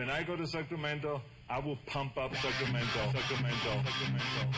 [0.00, 1.20] When I go to Sacramento,
[1.50, 4.48] I will pump up Sacramento, Sacramento, Sacramento.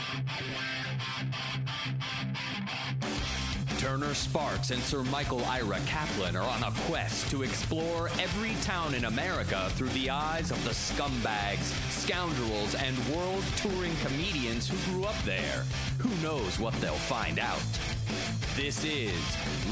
[3.79, 8.95] Turner Sparks and Sir Michael Ira Kaplan are on a quest to explore every town
[8.95, 15.03] in America through the eyes of the scumbags, scoundrels, and world touring comedians who grew
[15.07, 15.65] up there.
[15.99, 17.67] Who knows what they'll find out?
[18.55, 19.13] This is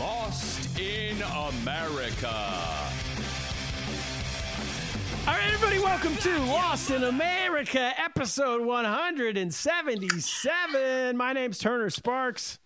[0.00, 2.34] Lost in America.
[5.30, 11.16] All right, everybody, welcome to Lost in America, episode 177.
[11.16, 12.58] My name's Turner Sparks.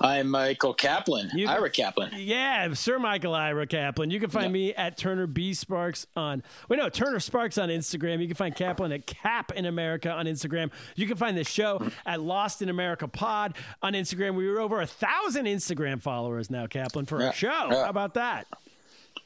[0.00, 2.10] I'm Michael Kaplan, You- Ira Kaplan.
[2.16, 4.10] Yeah, Sir Michael Ira Kaplan.
[4.10, 4.50] You can find Yeah.
[4.50, 8.20] me at Turner B Sparks on, wait, no, Turner Sparks on Instagram.
[8.20, 10.72] You can find Kaplan at Kap in America on Instagram.
[10.96, 14.34] You can find the show at Lost in America Pod on Instagram.
[14.34, 17.68] We were over a thousand Instagram followers now, Kaplan, for our show.
[17.70, 17.84] Yeah.
[17.84, 18.48] How about that?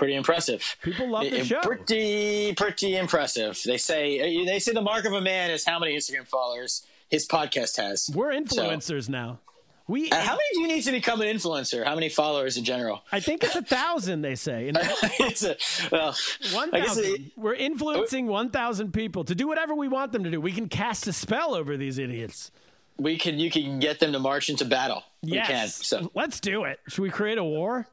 [0.01, 0.77] Pretty impressive.
[0.81, 1.61] People love the Eh, show.
[1.61, 3.61] Pretty, pretty impressive.
[3.67, 7.29] They say they say the mark of a man is how many Instagram followers his
[7.29, 8.09] podcast has.
[8.15, 9.41] We're So- influencers now.
[9.87, 11.85] We, Uh, how many do you need to become an influencer?
[11.85, 13.03] How many followers in general?
[13.13, 14.69] I think it's a thousand, they say.
[14.69, 14.79] And
[15.21, 15.57] it's a,
[15.93, 16.17] well,
[16.53, 17.33] One thousand.
[17.37, 20.41] We're influencing one thousand people to do whatever we want them to do.
[20.41, 22.51] We can cast a spell over these idiots.
[22.97, 25.03] we can you can get them to march into battle.
[25.21, 25.47] Yes.
[25.49, 25.69] We can.
[25.69, 26.81] So let's do it.
[26.89, 27.87] Should we create a war?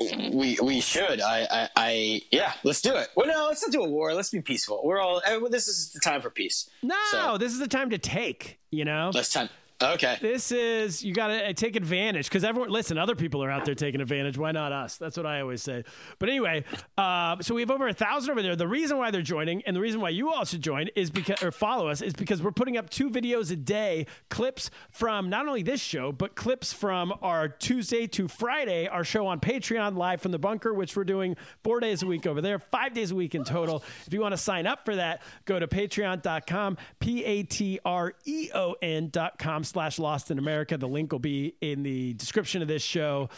[0.00, 1.20] We we should.
[1.20, 2.52] I, I I yeah.
[2.62, 3.08] Let's do it.
[3.16, 4.14] Well, no, let's not do a war.
[4.14, 4.80] Let's be peaceful.
[4.84, 5.20] We're all.
[5.26, 6.68] eh, This is the time for peace.
[6.82, 8.58] No, So- this is the time to take.
[8.70, 9.48] You know, Let's time.
[9.80, 10.18] Okay.
[10.20, 12.70] this is you got to take advantage because everyone.
[12.70, 14.36] Listen, other people are out there taking advantage.
[14.36, 14.96] Why not us?
[14.96, 15.84] That's what I always say.
[16.18, 16.64] But anyway,
[16.96, 18.56] uh, so we have over a thousand over there.
[18.56, 21.42] The reason why they're joining and the reason why you all should join is because
[21.44, 25.46] or follow us is because we're putting up two videos a day, clips from not
[25.46, 30.20] only this show but clips from our Tuesday to Friday, our show on Patreon live
[30.20, 33.14] from the bunker, which we're doing four days a week over there, five days a
[33.14, 33.84] week in total.
[34.06, 38.14] If you want to sign up for that, go to patreon.com, P A T R
[38.24, 40.76] E O N dot com slash lost in America.
[40.76, 43.28] The link will be in the description of this show.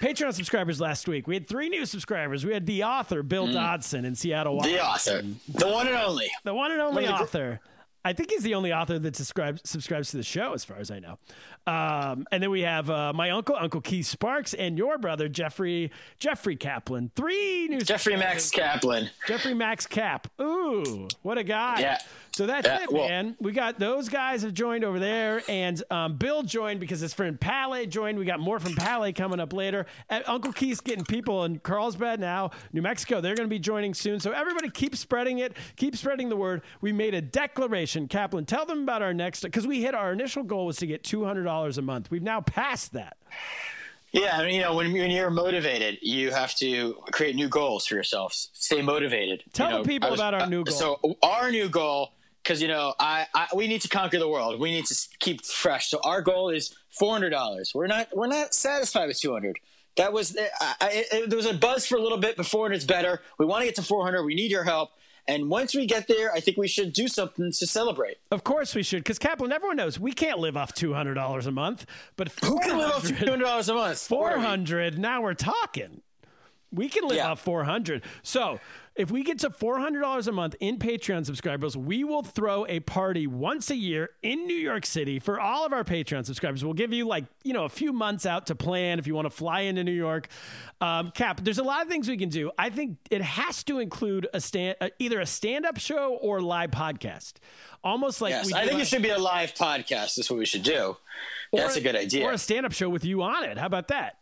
[0.00, 1.26] Patreon subscribers last week.
[1.26, 2.46] We had three new subscribers.
[2.46, 6.30] We had the author, Bill Dodson in Seattle, The author, the one and only.
[6.44, 7.60] The one and only One gr- author.
[8.04, 10.90] I think he's the only author that subscribes subscribes to the show, as far as
[10.90, 11.18] I know.
[11.68, 15.92] Um, and then we have uh, my uncle, Uncle Keith Sparks, and your brother Jeffrey
[16.18, 17.12] Jeffrey Kaplan.
[17.14, 19.08] Three new Jeffrey Max Kaplan.
[19.28, 20.26] Jeffrey Max Cap.
[20.40, 21.78] Ooh, what a guy.
[21.80, 21.98] Yeah.
[22.34, 23.36] So that's Yeah, it, well- man.
[23.40, 27.38] We got those guys have joined over there, and um, Bill joined because his friend
[27.38, 28.18] Pale joined.
[28.18, 29.84] We got more from Pale coming up later.
[30.08, 33.20] And Uncle Keith's getting people in Carlsbad now, New Mexico.
[33.20, 34.18] They're going to be joining soon.
[34.18, 35.56] So everybody keep spreading it.
[35.76, 36.62] Keep spreading the word.
[36.80, 38.08] We made a declaration.
[38.08, 41.02] Kaplan, tell them about our next, because we hit our initial goal was to get
[41.02, 42.10] $200 a month.
[42.10, 43.16] We've now passed that.
[44.12, 47.86] Yeah, I mean, you know, when, when you're motivated, you have to create new goals
[47.86, 48.50] for yourselves.
[48.52, 49.42] Stay motivated.
[49.54, 50.74] Tell You the people was- about our uh, new goal.
[50.74, 54.60] So our new goal, because you know, I, I we need to conquer the world.
[54.60, 55.88] We need to keep fresh.
[55.88, 57.72] So our goal is four hundred dollars.
[57.74, 59.56] We're not we're not satisfied with two hundred.
[59.96, 62.46] That was eh, I, I, it, there was a buzz for a little bit, but
[62.46, 63.20] four hundred is better.
[63.38, 64.24] We want to get to four hundred.
[64.24, 64.90] We need your help.
[65.28, 68.16] And once we get there, I think we should do something to celebrate.
[68.32, 71.86] Of course we should, because Kaplan, everyone knows we can't live off $200 a month,
[72.16, 73.98] but Who can live off two 400 hundred dollars a month?
[74.00, 76.00] 400 now we're talking
[76.72, 77.28] we can live Yeah.
[77.30, 78.58] off 400 so
[78.94, 83.26] if we get to $400 a month in patreon subscribers we will throw a party
[83.26, 86.92] once a year in new york city for all of our patreon subscribers we'll give
[86.92, 89.60] you like you know a few months out to plan if you want to fly
[89.60, 90.28] into new york
[90.80, 93.78] um, cap there's a lot of things we can do i think it has to
[93.78, 97.34] include a stand uh, either a stand-up show or live podcast
[97.84, 100.16] almost like Yes, we I think on- it should be a live podcast.
[100.18, 100.96] Is what we should do.
[101.52, 102.24] That's a good idea.
[102.24, 104.21] or a stand-up show with you on it how about that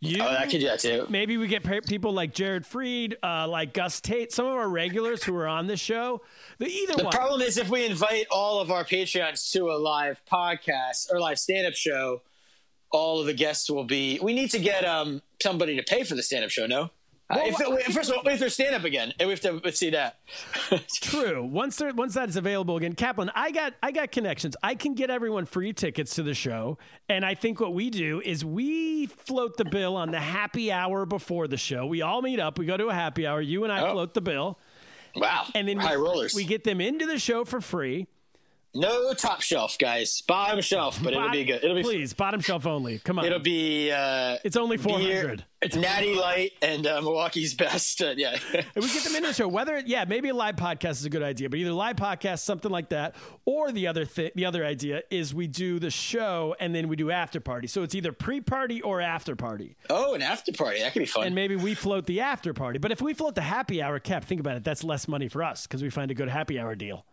[0.00, 1.06] you oh, I could do that too.
[1.08, 5.22] maybe we get people like Jared Freed, uh, like Gus Tate, some of our regulars
[5.24, 6.20] who are on this show.
[6.58, 7.12] The either way The one.
[7.12, 11.38] problem is if we invite all of our Patreons to a live podcast or live
[11.38, 12.20] stand up show,
[12.90, 14.18] all of the guests will be.
[14.22, 16.66] We need to get um somebody to pay for the stand up show.
[16.66, 16.90] No.
[17.30, 17.56] Uh, if,
[17.94, 20.18] first of all, if they're stand up again, and we have to see that.
[21.00, 21.42] True.
[21.42, 24.56] Once there, once that is available again, Kaplan, I got I got connections.
[24.62, 26.76] I can get everyone free tickets to the show,
[27.08, 31.06] and I think what we do is we float the bill on the happy hour
[31.06, 31.86] before the show.
[31.86, 32.58] We all meet up.
[32.58, 33.40] We go to a happy hour.
[33.40, 33.92] You and I Oh.
[33.92, 34.58] float the bill.
[35.16, 35.46] wow.
[35.54, 36.34] and then high we, rollers.
[36.34, 38.06] we get them into the show for free.
[38.76, 40.20] No top shelf, guys.
[40.22, 41.62] Bottom shelf, but it'll be good.
[41.62, 42.98] It'll be please bottom shelf only.
[42.98, 43.92] Come on, It'll be.
[43.92, 45.44] Uh, it's only four hundred.
[45.62, 48.02] It's Natty Light and uh, Milwaukee's best.
[48.02, 48.36] Uh, yeah.
[48.74, 51.22] We get them into the show, whether yeah, maybe a live podcast is a good
[51.22, 55.02] idea, but either live podcast, something like that, or the other thing, the other idea
[55.10, 57.68] is we do the show and then we do after party.
[57.68, 60.80] So it's either pre party or after party, oh, an after party.
[60.80, 61.26] That could be fun.
[61.26, 62.78] and maybe we float the after party.
[62.78, 64.64] But if we float the happy hour, cap, think about it.
[64.64, 67.06] That's less money for us because we find a good happy hour deal.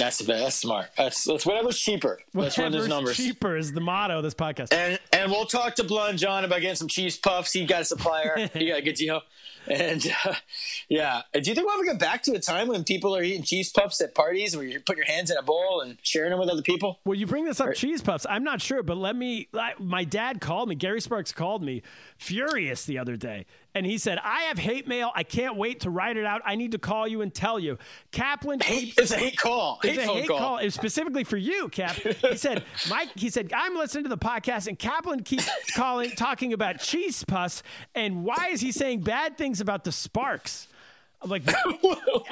[0.00, 0.90] That's that's smart.
[0.96, 2.20] That's, that's whatever's cheaper.
[2.34, 3.16] Let's run those Whatever's numbers.
[3.16, 4.72] cheaper is the motto of this podcast.
[4.72, 7.52] And and we'll talk to Blonde John about getting some cheese puffs.
[7.52, 8.48] He got a supplier.
[8.54, 9.22] he got a good deal.
[9.70, 10.34] And uh,
[10.88, 13.44] yeah, do you think we'll ever get back to a time when people are eating
[13.44, 16.40] cheese puffs at parties, where you put your hands in a bowl and sharing them
[16.40, 16.98] with other people?
[17.04, 18.26] Well, you bring this up, cheese puffs.
[18.28, 19.48] I'm not sure, but let me.
[19.54, 20.74] I, my dad called me.
[20.74, 21.82] Gary Sparks called me,
[22.18, 25.12] furious the other day, and he said, "I have hate mail.
[25.14, 26.42] I can't wait to write it out.
[26.44, 27.78] I need to call you and tell you."
[28.12, 29.78] Kaplan Hate, it's a hate call.
[29.82, 30.38] Hate it's a hate call.
[30.38, 30.58] call.
[30.58, 31.94] It was specifically for you, Cap.
[31.94, 36.52] He said, Mike, he said, I'm listening to the podcast and Kaplan keeps calling, talking
[36.52, 37.62] about cheese puss.
[37.94, 40.68] And why is he saying bad things about the Sparks?
[41.22, 41.42] I'm like,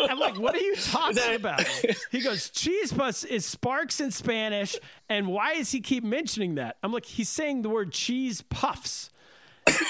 [0.09, 1.63] I'm like, what are you talking that- about?
[2.11, 4.77] He goes, cheese puss is sparks in Spanish.
[5.11, 6.79] And why does he keep mentioning that?
[6.83, 9.11] I'm like, he's saying the word cheese puffs.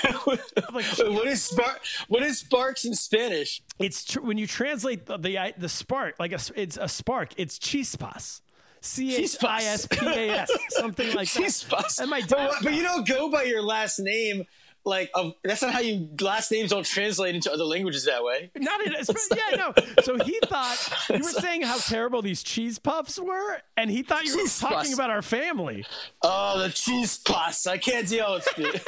[0.02, 1.80] Like, what is spark?
[2.08, 3.62] What is sparks in Spanish?
[3.78, 7.60] it's tr- when you translate the, the the spark like a, it's a spark it's
[7.60, 8.40] chispas
[8.80, 12.00] C H I S P A S something like that Chispas.
[12.00, 14.42] and my dad what- but you don't go by your last name.
[14.88, 18.50] Like of, that's not how you last names don't translate into other languages that way.
[18.56, 18.92] not in
[19.36, 20.78] yeah no so he thought
[21.10, 24.58] you were saying how terrible these cheese puffs were and he thought you were Cheese
[24.58, 24.94] talking puffs.
[24.94, 25.84] about our family
[26.22, 27.66] Oh, the cheese puffs!
[27.66, 28.82] I can't deal with it.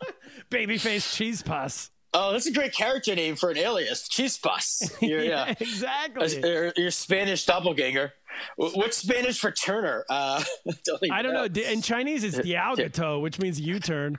[0.50, 1.90] babyface cheese puffs.
[2.14, 4.08] Oh, that's a great character name for an alias.
[4.08, 4.90] Cheese puss.
[5.02, 5.52] You're, yeah.
[5.60, 8.12] exactly Your, your Spanish doppelganger.
[8.56, 10.04] Wh- What's Spanish for Turner?
[10.08, 10.42] Uh,
[10.84, 14.18] don't I don't know in Chinese it's dialgato which means U-turn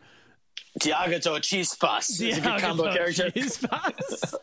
[0.80, 2.19] Diagato Cheese Puss.
[2.21, 3.31] It's a good combo character.
[3.31, 4.36] cheese puss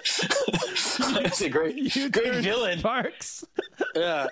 [0.00, 2.78] It's a great, great villain.
[2.78, 3.44] Sparks
[3.94, 4.26] Yeah.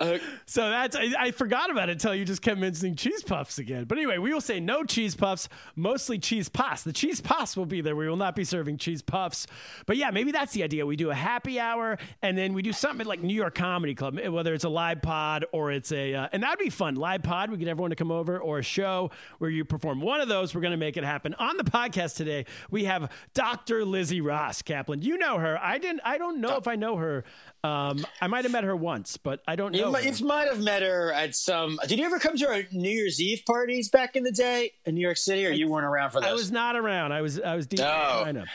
[0.00, 3.58] Uh, So that's I, I forgot about it until you just kept mentioning cheese puffs
[3.58, 3.84] again.
[3.84, 6.82] But anyway, we will say no cheese puffs, mostly cheese puffs.
[6.82, 7.96] The cheese puffs will be there.
[7.96, 9.46] We will not be serving cheese puffs.
[9.86, 10.84] But yeah, maybe that's the idea.
[10.86, 14.18] We do a happy hour and then we do something like New York Comedy Club,
[14.28, 16.94] whether it's a live pod or it's a uh, and that'd be fun.
[16.96, 20.20] Live pod, we get everyone to come over or a show where you perform one
[20.20, 20.54] of those.
[20.54, 21.34] We're going to make it happen.
[21.34, 23.84] On the podcast today, we have Dr.
[23.84, 25.02] Lizzie Ross Kaplan.
[25.02, 25.58] You know her.
[25.62, 27.24] I didn't I don't know if I know her.
[27.64, 29.92] Um, I might have met her once, but I don't you, know.
[29.92, 31.78] might, you might have met her at some.
[31.86, 34.96] Did you ever come to our New Year's Eve parties back in the day in
[34.96, 36.28] New York City, or you weren't around for those?
[36.30, 37.12] I was not around.
[37.12, 38.22] I was I was deep in Oh.
[38.24, 38.46] China.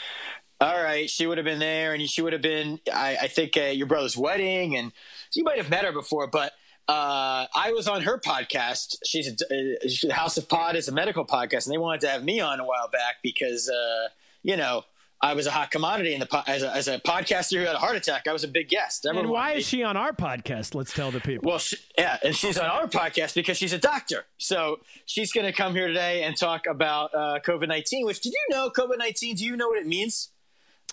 [0.59, 3.55] All right, she would have been there, and she would have been, I, I think,
[3.55, 4.91] uh, your brother's wedding, and
[5.35, 6.25] you might have met her before.
[6.25, 6.51] But
[6.87, 8.95] uh, I was on her podcast.
[9.05, 9.75] She's a,
[10.09, 12.59] uh, House of Pod is a medical podcast, and they wanted to have me on
[12.59, 14.07] a while back because, uh,
[14.41, 14.83] you know,
[15.19, 17.75] I was a hot commodity in the po- as a, as a podcaster who had
[17.75, 18.27] a heart attack.
[18.27, 19.05] I was a big guest.
[19.05, 20.75] Everyone And why is she on our podcast?
[20.75, 21.49] Let's tell the people.
[21.49, 24.25] Well, she, yeah, and she's on our podcast because she's a doctor.
[24.37, 28.05] So she's going to come here today and talk about uh, COVID nineteen.
[28.05, 29.35] Which did you know COVID nineteen?
[29.35, 30.29] Do you know what it means?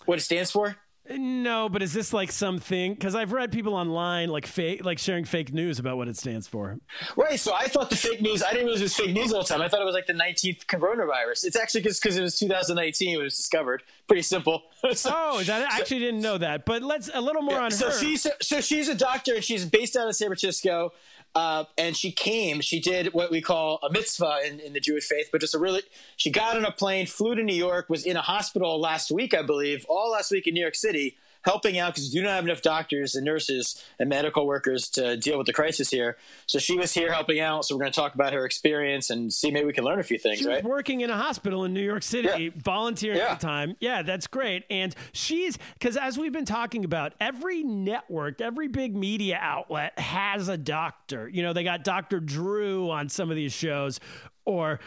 [0.06, 0.76] What it stands for?
[1.10, 2.94] No, but is this like something?
[2.94, 6.48] Because I've read people online like fake, like sharing fake news about what it stands
[6.48, 6.78] for.
[7.16, 7.38] Right.
[7.38, 8.42] So I thought the fake news.
[8.42, 9.60] I didn't realize it was fake news all the time.
[9.60, 11.44] I thought it was like the nineteenth coronavirus.
[11.44, 13.82] It's actually just because it was 2019 when it was discovered.
[14.06, 14.62] Pretty simple.
[14.94, 16.64] so, Oh, that I actually didn't know that.
[16.64, 17.98] But let's a little more on so her.
[17.98, 20.92] she's so she's a doctor and she's based out of San Francisco.
[21.34, 22.60] Uh, and she came.
[22.60, 25.58] She did what we call a mitzvah in, in the Jewish faith, but just a
[25.58, 25.82] really.
[26.16, 29.34] She got on a plane, flew to New York, was in a hospital last week,
[29.34, 32.32] I believe, all last week in New York City, helping out because we do not
[32.36, 36.16] have enough doctors and nurses and medical workers to deal with the crisis here.
[36.46, 37.64] So she was here helping out.
[37.64, 40.02] So we're going to talk about her experience and see maybe we can learn a
[40.02, 40.64] few things, She was right?
[40.64, 42.50] working in a hospital in New York City, Yeah.
[42.56, 43.32] volunteering Yeah.
[43.32, 43.76] at the time.
[43.80, 44.64] Yeah, that's great.
[44.70, 50.48] And she's because as we've been talking about, every network, every big media outlet has
[50.48, 51.28] a doctor.
[51.28, 52.20] You know, they got Dr.
[52.20, 54.00] Drew on some of these shows,
[54.46, 54.80] or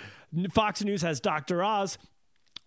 [0.53, 1.63] Fox News has Dr.
[1.63, 1.97] Oz.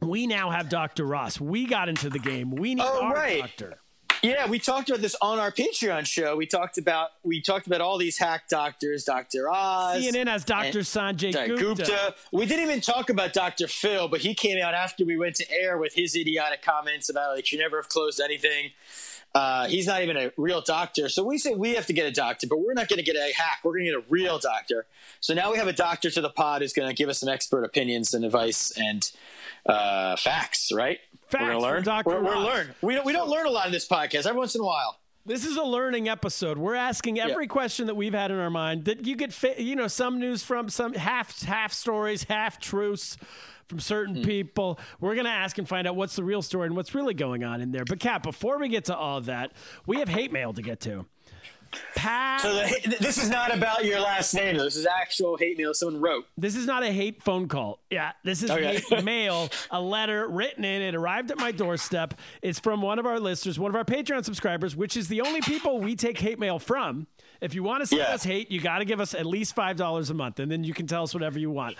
[0.00, 1.04] We now have Dr.
[1.04, 1.40] Ross.
[1.40, 2.50] We got into the game.
[2.50, 3.40] We need Oh, our right.
[3.40, 3.78] doctor.
[4.22, 6.36] Yeah, we talked about this on our Patreon show.
[6.36, 9.48] We talked about we talked about all these hack doctors, Dr.
[9.50, 10.02] Oz.
[10.04, 10.80] CNN has Dr.
[10.80, 11.56] Sanjay Dr.
[11.56, 12.14] Gupta.
[12.30, 13.66] We didn't even talk about Dr.
[13.66, 17.34] Phil, but he came out after we went to air with his idiotic comments about
[17.34, 18.72] like you never have closed anything.
[19.34, 21.08] Uh, he's not even a real doctor.
[21.08, 23.16] So we say we have to get a doctor, but we're not going to get
[23.16, 23.60] a hack.
[23.62, 24.86] We're going to get a real doctor.
[25.20, 27.28] So now we have a doctor to the pod who's going to give us some
[27.28, 29.08] expert opinions and advice and
[29.66, 30.98] uh, facts, right?
[31.28, 31.82] Facts we're from going to learn.
[31.84, 32.08] Dr.
[32.10, 32.74] We're, we're learn.
[32.82, 34.26] We don't, we don't learn a lot in this podcast.
[34.26, 34.96] Every once in a while.
[35.26, 36.56] This is a learning episode.
[36.58, 39.76] We're asking every question that we've had in our mind that you get, fi- you
[39.76, 43.16] know, some news from, some half half stories, half truths
[43.68, 44.22] from certain Hmm.
[44.22, 44.80] people.
[44.98, 47.44] We're going to ask and find out what's the real story and what's really going
[47.44, 47.84] on in there.
[47.86, 49.52] But Cap, before we get to all of that,
[49.86, 51.04] we have hate mail to get to.
[51.94, 54.56] Pat, So the, this is not about your last name.
[54.56, 56.24] This is actual hate mail someone wrote.
[56.36, 57.80] this is not a hate phone call.
[57.90, 58.80] Yeah, this is Okay.
[58.80, 60.82] hate mail, a letter written in.
[60.82, 62.14] It arrived at my doorstep.
[62.42, 65.40] It's from one of our listeners, one of our Patreon subscribers, which is the only
[65.40, 67.06] people we take hate mail from.
[67.40, 68.14] If you want to send Yeah.
[68.14, 70.62] us hate, you got to give us at least five dollars a month, and then
[70.64, 71.76] you can tell us whatever you want.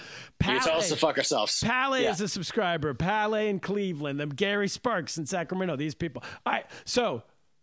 [0.46, 1.60] You tell us to fuck ourselves.
[1.62, 2.10] Pale Yeah.
[2.10, 2.94] is a subscriber.
[2.94, 4.18] Pale in Cleveland.
[4.20, 5.76] Them Gary Sparks in Sacramento.
[5.76, 6.22] These people.
[6.46, 6.66] All right.
[6.84, 7.22] So,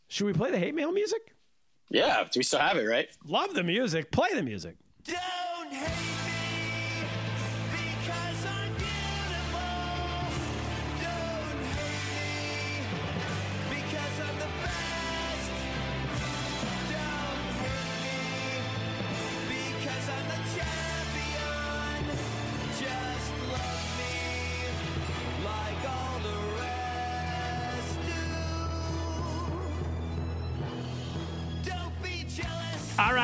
[0.09, 1.33] should we play the hate mail music?
[1.89, 3.07] Yeah, we still have it, right?
[3.25, 4.11] Love the music.
[4.11, 4.75] Play the music.
[5.05, 6.36] Don't hate me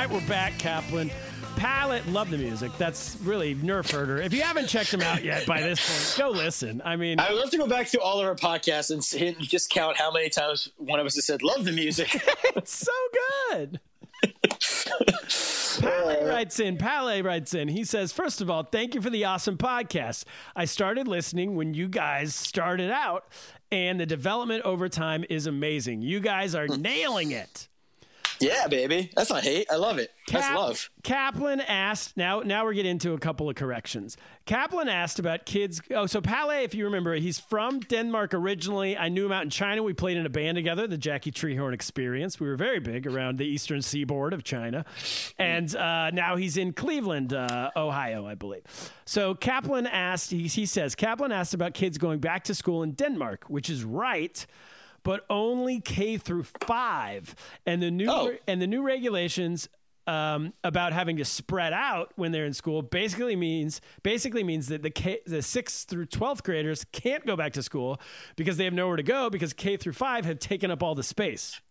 [0.08, 1.10] right, we're back, Kaplan.
[1.56, 2.72] Palette, love the music.
[2.78, 4.18] That's really nerf herder.
[4.18, 6.82] If you haven't checked them out yet by this point, go listen.
[6.84, 9.34] I mean, I would love to go back through all of our podcasts and see,
[9.40, 12.10] just count how many times one of us has said, "Love the music."
[12.56, 12.92] it's so
[13.52, 13.80] good.
[15.80, 16.78] Pale uh, writes in.
[16.78, 17.68] Pale writes in.
[17.68, 20.26] He says, First of all, thank you for the awesome podcast.
[20.56, 23.28] I started listening when you guys started out,
[23.72, 26.02] and the development over time is amazing.
[26.02, 27.68] You guys are nailing it.
[28.44, 29.68] Yeah, baby, that's not hate.
[29.72, 30.12] I love it.
[30.32, 30.90] That's love.
[31.04, 32.16] Kaplan asked.
[32.16, 34.16] Now, now we're getting into a couple of corrections.
[34.46, 35.82] Kaplan asked about kids.
[35.92, 38.98] Oh, so Pale, if you remember, he's from Denmark originally.
[38.98, 39.84] I knew him out in China.
[39.84, 42.40] We played in a band together, the Jackie Treehorn Experience.
[42.40, 44.86] We were very big around the eastern seaboard of China,
[45.38, 48.64] and uh, now he's in Cleveland, uh, Ohio, I believe.
[49.06, 50.32] So Kaplan asked.
[50.32, 53.84] He, he says Kaplan asked about kids going back to school in Denmark, which is
[53.84, 54.46] right
[55.04, 57.36] but only K through five.
[57.66, 58.36] And the new Oh.
[58.48, 59.70] and the new regulations
[60.06, 64.82] um, about having to spread out when they're in school basically means basically means that
[64.84, 68.02] the K, the sixth through twelfth graders can't go back to school
[68.36, 71.04] because they have nowhere to go because K through five have taken up all the
[71.04, 71.62] space.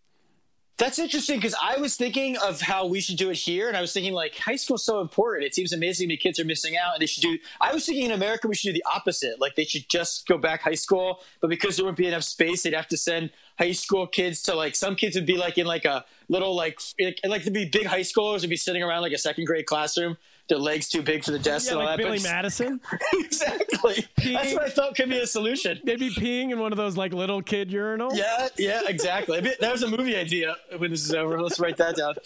[0.82, 3.80] That's interesting because I was thinking of how we should do it here, and I
[3.80, 5.44] was thinking like high school's so important.
[5.44, 7.38] It seems amazing me kids are missing out, and they should do.
[7.60, 9.40] I was thinking in America we should do the opposite.
[9.40, 12.64] Like they should just go back high school, but because there wouldn't be enough space,
[12.64, 15.66] they'd have to send high school kids to like some kids would be like in
[15.66, 19.02] like a little like like, like to be big high schoolers would be sitting around
[19.02, 20.16] like a second grade classroom.
[20.52, 22.04] Their legs too big for the desk Yeah, and all like that.
[22.04, 22.78] Billy but- Madison.
[23.14, 24.06] exactly.
[24.22, 25.80] That's what I thought could be a solution.
[25.82, 28.16] They'd be peeing in one of those like little kid urinals.
[28.16, 29.40] Yeah, yeah, exactly.
[29.40, 31.40] That was a movie idea when this is over.
[31.40, 32.14] Let's write that down.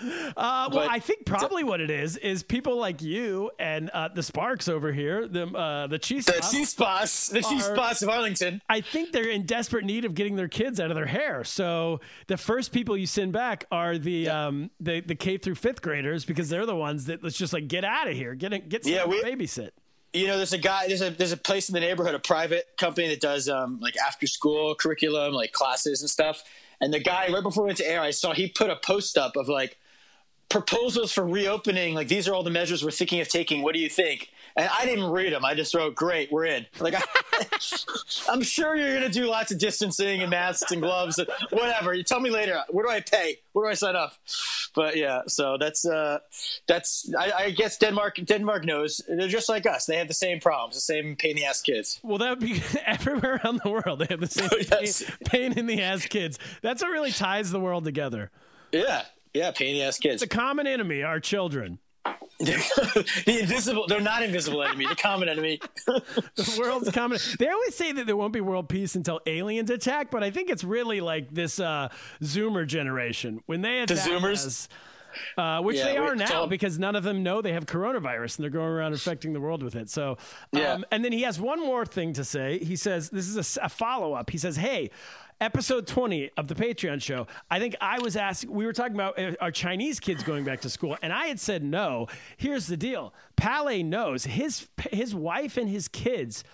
[0.00, 4.06] Uh, well, But- I think probably what it is is people like you and uh,
[4.08, 6.24] the Sparks over here, the uh, the cheese.
[6.26, 8.62] The Spots, cheese spots, the cheese spots of Arlington.
[8.68, 11.42] I think they're in desperate need of getting their kids out of their hair.
[11.42, 15.82] So the first people you send back are the um, the the K through fifth
[15.82, 18.68] graders because they're the ones that let's just like get out of here, get it-
[18.68, 19.70] get some Yeah, we- babysit.
[20.14, 22.66] You know, there's a guy, there's a there's a place in the neighborhood, a private
[22.78, 26.42] company that does um, like after school curriculum, like classes and stuff.
[26.80, 29.18] And the guy right before we went to air, I saw he put a post
[29.18, 29.76] up of like
[30.48, 31.94] proposals for reopening.
[31.94, 33.62] Like these are all the measures we're thinking of taking.
[33.62, 34.30] What do you think?
[34.56, 35.44] And I didn't read them.
[35.44, 37.02] I just wrote, "Great, we're in." Like I,
[38.28, 41.94] I'm sure you're gonna do lots of distancing and masks and gloves, and whatever.
[41.94, 42.60] You tell me later.
[42.70, 43.36] Where do I pay?
[43.52, 44.14] Where do I sign up?
[44.74, 46.18] But yeah, so that's uh,
[46.66, 48.16] that's I, I guess Denmark.
[48.24, 49.86] Denmark knows they're just like us.
[49.86, 52.00] They have the same problems, the same pain in the ass kids.
[52.02, 54.00] Well, that would be everywhere around the world.
[54.00, 55.02] They have the same Yes.
[55.24, 56.38] pain, pain in the ass kids.
[56.62, 58.30] That's what really ties the world together.
[58.72, 59.02] Yeah,
[59.34, 60.20] yeah, pain in the ass kids.
[60.20, 61.78] The common enemy, our children.
[62.38, 63.04] the
[63.40, 63.86] invisible.
[63.88, 64.86] They're not invisible enemy.
[64.86, 65.60] The common enemy.
[65.86, 67.18] the world's coming.
[67.38, 70.48] They always say that there won't be world peace until aliens attack, but I think
[70.48, 71.88] it's really like this uh,
[72.22, 74.46] Zoomer generation when they attack Zoomers?
[74.46, 74.68] us,
[75.36, 78.36] uh, which Yeah, they are it's now because none of them know they have coronavirus
[78.38, 79.90] and they're going around infecting the world with it.
[79.90, 80.16] So, um,
[80.52, 80.78] Yeah.
[80.92, 82.58] and then he has one more thing to say.
[82.58, 84.30] He says this is a follow up.
[84.30, 84.90] He says, "Hey."
[85.40, 87.26] Episode 20 of the Patreon show.
[87.50, 90.70] I think I was asking, we were talking about our Chinese kids going back to
[90.70, 92.08] school, and I had said no.
[92.36, 96.44] Here's the deal Pale knows his, his wife and his kids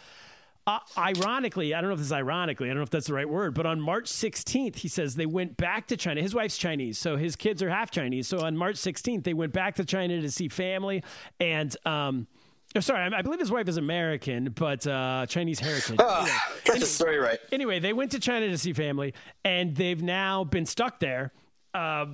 [0.67, 3.15] uh, ironically, I don't know if this is ironically, I don't know if that's the
[3.15, 6.23] right word, but on March 16th, he says they went back to China.
[6.23, 8.29] His wife's Chinese, so his kids are half Chinese.
[8.29, 11.03] So on March 16th, they went back to China to see family
[11.39, 12.27] and um,
[12.75, 15.97] or sorry, I, I believe his wife is American, but uh, Chinese heritage.
[16.01, 16.39] Ah, Anyway.
[16.65, 17.39] Get the story right.
[17.53, 19.15] anyway, they went to China to see family,
[19.45, 21.33] and they've now been stuck there
[21.75, 22.07] uh,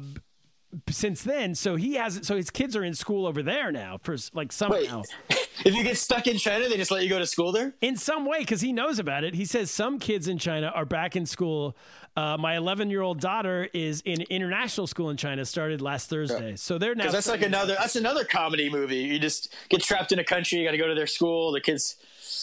[0.88, 1.54] since then.
[1.54, 2.26] So he hasn't.
[2.26, 5.02] So his kids are in school over there now for like Wait, somehow.
[5.64, 7.74] if you get stuck in China, they just let you go to school there?
[7.80, 9.34] in some way because he knows about it.
[9.34, 11.76] He says some kids in China are back in school.
[12.16, 15.44] Uh, my 11 year old daughter is in international school in China.
[15.44, 17.10] Started last Thursday, so they're now.
[17.10, 18.98] That's like another that's another comedy movie.
[18.98, 21.52] You just get trapped in a country, you got to go to their school.
[21.52, 21.96] The kids,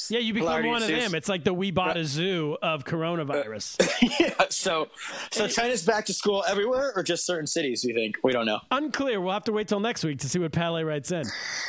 [0.10, 1.16] yeah, you become one of them.
[1.16, 4.20] It's like the we bought a zoo of coronavirus.
[4.20, 4.46] yeah.
[4.50, 4.90] So,
[5.32, 7.84] so China's back to school everywhere, or just certain cities?
[7.84, 8.18] You think?
[8.24, 8.60] We don't know.
[8.72, 9.22] Unclear.
[9.22, 11.26] We'll have to wait till next week to see what Pale writes in.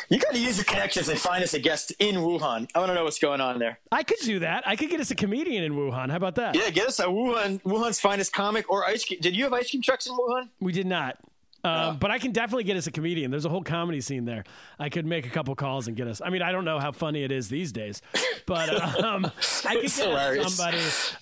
[0.08, 2.68] You got to use your connections and find us a guest in Wuhan.
[2.75, 3.78] I want to know what's going on there.
[3.92, 4.66] I could do that.
[4.66, 6.10] I could get us a comedian in Wuhan.
[6.10, 6.54] How about that?
[6.54, 9.20] Yeah, get us a Wuhan Wuhan's finest comic or ice cream.
[9.20, 10.48] Did you have ice cream trucks in Wuhan?
[10.60, 11.18] We did not.
[11.64, 13.30] Um, But I can definitely get us a comedian.
[13.30, 14.44] There's a whole comedy scene there.
[14.78, 16.20] I could make a couple calls and get us.
[16.24, 18.00] I mean, I don't know how funny it is these days,
[18.46, 18.68] but
[19.04, 19.26] um,
[19.66, 20.78] I could get somebody.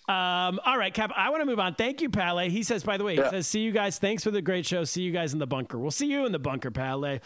[0.09, 1.11] Um, all right, Cap.
[1.17, 1.75] I want to move on.
[1.75, 2.39] Thank you, Pale.
[2.51, 3.31] He says, by the way, he Yeah.
[3.31, 3.99] says, "See you guys.
[3.99, 4.85] Thanks for the great show.
[4.85, 5.79] See you guys in the bunker.
[5.79, 7.21] We'll see you in the bunker, Pale."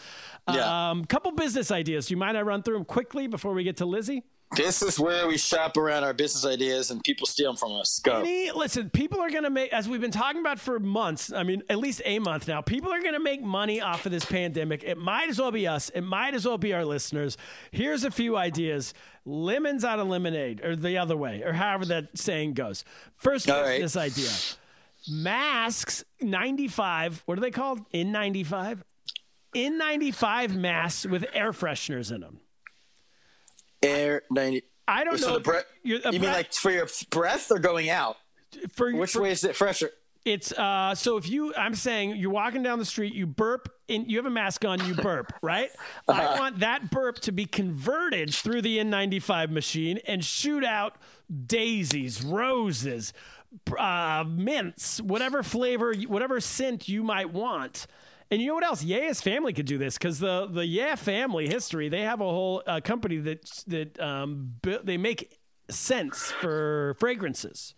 [0.51, 0.89] Yeah.
[0.91, 2.07] Um, couple business ideas.
[2.07, 4.23] Do you mind I run through them quickly before we get to Lizzie?
[4.55, 7.99] This is where we shop around our business ideas and people steal them from us.
[7.99, 8.19] Go.
[8.19, 11.43] Any, listen, people are going to make, as we've been talking about for months, I
[11.43, 14.25] mean, at least a month now, people are going to make money off of this
[14.25, 14.83] pandemic.
[14.83, 15.89] It might as well be us.
[15.89, 17.37] It might as well be our listeners.
[17.71, 18.93] Here's a few ideas
[19.23, 22.83] lemons out of lemonade, or the other way, or however that saying goes.
[23.15, 23.79] First, right.
[23.79, 24.29] this idea
[25.09, 27.89] masks 95, what are they called?
[27.91, 28.81] N95?
[29.55, 32.40] N95 masks with air fresheners in them.
[33.83, 34.63] Air ninety.
[34.87, 35.33] I don't So know.
[35.35, 35.65] the breath.
[35.83, 38.17] a You mean like for your breath or going out?
[38.73, 39.91] for, Which for, way is it fresher?
[40.23, 44.09] It's uh so if you I'm saying you're walking down the street, you burp and
[44.09, 45.69] you have a mask on, you burp, right?
[46.07, 50.97] I want that burp to be converted through the N95 machine and shoot out
[51.47, 53.13] daisies, roses,
[53.77, 57.87] uh, mints, whatever flavor, whatever scent you might want.
[58.31, 58.81] And you know what else?
[58.81, 62.63] Yeah's family could do this because the the Yeah family history, they have a whole
[62.65, 65.37] uh, company that that um, they make
[65.69, 67.75] scents for fragrances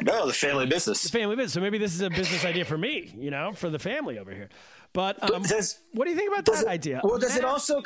[0.00, 1.02] No, the family business.
[1.02, 1.52] The family business.
[1.54, 4.32] So maybe this is a business idea for me, you know, for the family over
[4.32, 4.48] here.
[4.92, 7.00] But um, does- what do you think about that it- idea?
[7.02, 7.82] Well, does it also?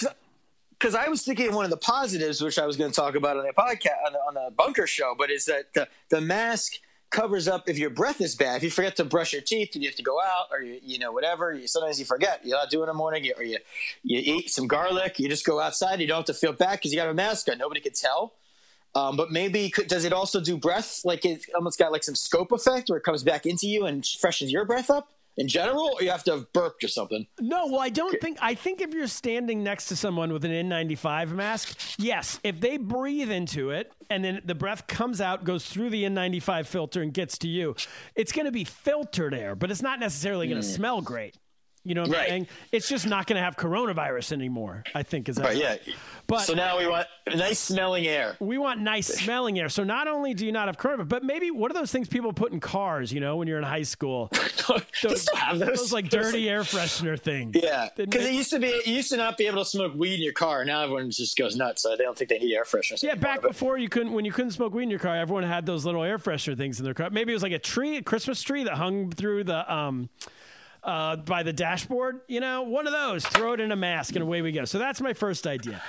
[0.78, 3.14] Because I was thinking of one of the positives, which I was going to talk
[3.14, 6.20] about on the podcast on the, on the bunker show, but is that the, the
[6.22, 6.72] mask
[7.10, 8.58] covers up if your breath is bad.
[8.58, 10.78] If you forget to brush your teeth and you have to go out, or you
[10.82, 12.40] you know whatever, you, sometimes you forget.
[12.44, 13.58] You're not doing in the morning, you, or you
[14.02, 15.18] you eat some garlic.
[15.18, 16.00] You just go outside.
[16.00, 17.58] You don't have to feel bad because you got a mask on.
[17.58, 18.34] Nobody can tell.
[18.94, 21.02] Um, but maybe could, does it also do breath?
[21.04, 24.04] Like it almost got like some scope effect where it comes back into you and
[24.04, 27.26] freshens your breath up in general, or you have to have burped or something.
[27.40, 28.38] No, well, I don't think.
[28.40, 32.76] I think if you're standing next to someone with an N95 mask, yes, if they
[32.76, 37.12] breathe into it and then the breath comes out, goes through the N95 filter and
[37.12, 37.74] gets to you,
[38.14, 40.74] it's going to be filtered air, but it's not necessarily going to mm.
[40.74, 41.36] smell great.
[41.84, 42.14] You know what I'm.
[42.14, 42.28] Right.
[42.28, 42.46] saying?
[42.72, 44.84] It's just not going to have coronavirus anymore.
[44.94, 45.46] I think is that.
[45.46, 45.76] Right, yeah.
[46.26, 48.36] But so now we want nice smelling air.
[48.38, 49.68] we want nice smelling air.
[49.68, 52.32] So not only do you not have coronavirus, but maybe what are those things people
[52.32, 53.12] put in cars?
[53.12, 55.68] You know, when you're in high school, they still have those.
[55.68, 57.56] those like dirty air freshener things.
[57.60, 60.14] Yeah, because it used to be, it used to not be able to smoke weed
[60.14, 60.64] in your car.
[60.64, 61.82] Now everyone just goes nuts.
[61.82, 63.02] So they don't think they need air fresheners.
[63.02, 63.22] Yeah, anymore.
[63.22, 65.64] back But- before you couldn't, when you couldn't smoke weed in your car, everyone had
[65.66, 67.08] those little air freshener things in their car.
[67.10, 70.10] Maybe it was like a tree, a Christmas tree that hung through the um,
[70.82, 72.20] uh, by the dashboard.
[72.28, 73.24] You know, one of those.
[73.26, 74.64] Throw it in a mask, and away we go.
[74.64, 75.82] So that's my first idea.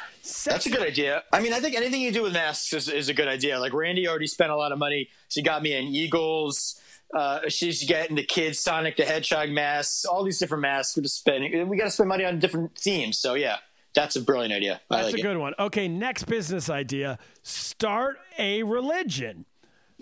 [0.45, 1.23] That's a good idea.
[1.32, 3.60] I mean, I think anything you do with masks is, is a good idea.
[3.60, 5.10] Like Randy already spent a lot of money.
[5.30, 6.80] She got me an Eagles.
[7.13, 10.06] Uh, she's getting the kids Sonic the Hedgehog masks.
[10.06, 10.95] All these different masks.
[10.95, 11.67] We're just spending.
[11.67, 13.17] We got to spend money on different themes.
[13.17, 13.58] So yeah,
[13.93, 14.82] that's a brilliant idea.
[14.89, 15.21] I That's like a it.
[15.21, 15.54] good one.
[15.60, 19.45] Okay, next business idea: start a religion.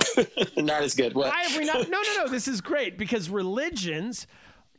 [0.58, 1.14] Not as good.
[1.14, 1.28] What?
[1.28, 1.90] Why have we not?
[1.90, 2.28] No, no, no.
[2.30, 4.28] This is great because religions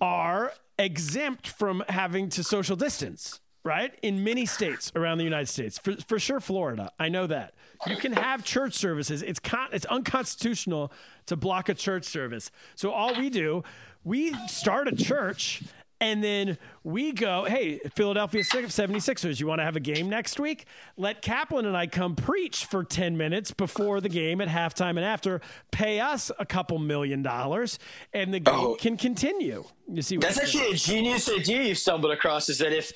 [0.00, 3.92] are exempt from having to social distance, right?
[4.02, 6.90] In many states around the United States, for, for sure, Florida.
[6.98, 7.54] I know that
[7.86, 9.22] you can have church services.
[9.22, 10.92] It's con- it's unconstitutional
[11.26, 12.50] to block a church service.
[12.74, 13.62] So all we do,
[14.04, 15.62] we start a church.
[16.02, 20.64] And then we go, hey, Philadelphia 76ers, you want to have a game next week?
[20.96, 25.00] Let Kaplan and I come preach for 10 minutes before the game at halftime and
[25.00, 25.42] after.
[25.72, 27.78] Pay us a couple million dollars,
[28.14, 28.74] and the game Oh.
[28.76, 29.64] can continue.
[29.92, 32.48] You see, what That's actually a genius idea you stumbled across.
[32.48, 32.92] Is that if,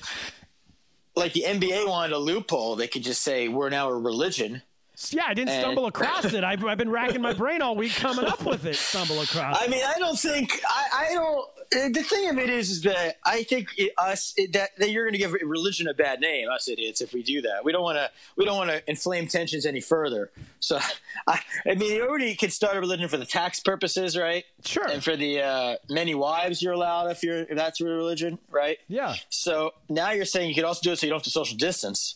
[1.15, 4.63] like, the NBA wanted a loophole, they could just say we're now a religion,
[5.11, 6.43] Yeah, I didn't And- stumble across it.
[6.43, 8.75] I've, I've been racking my brain all week coming up with it.
[8.75, 9.57] Stumble across.
[9.61, 11.47] I mean, I don't think I, I don't.
[11.75, 14.89] uh, The thing of it is, is that I think it, us it, that, that
[14.91, 17.63] you're going to give religion a bad name, us idiots, if we do that.
[17.65, 18.09] We don't want to.
[18.37, 20.31] We don't want to inflame tensions any further.
[20.59, 20.79] So,
[21.27, 24.45] I, I mean, you already could start a religion for the tax purposes, right?
[24.63, 24.87] Sure.
[24.87, 28.77] And for the uh, many wives you're allowed if you're if that's your religion, right?
[28.87, 29.15] yeah.
[29.29, 31.57] So now you're saying you could also do it so you don't have to social
[31.57, 32.15] distance.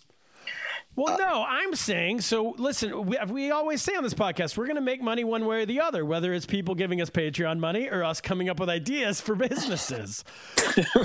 [0.99, 2.55] Well, no, I'm saying so.
[2.57, 5.61] Listen, we, we always say on this podcast, we're going to make money one way
[5.61, 8.69] or the other, whether it's people giving us Patreon money or us coming up with
[8.69, 10.23] ideas for businesses.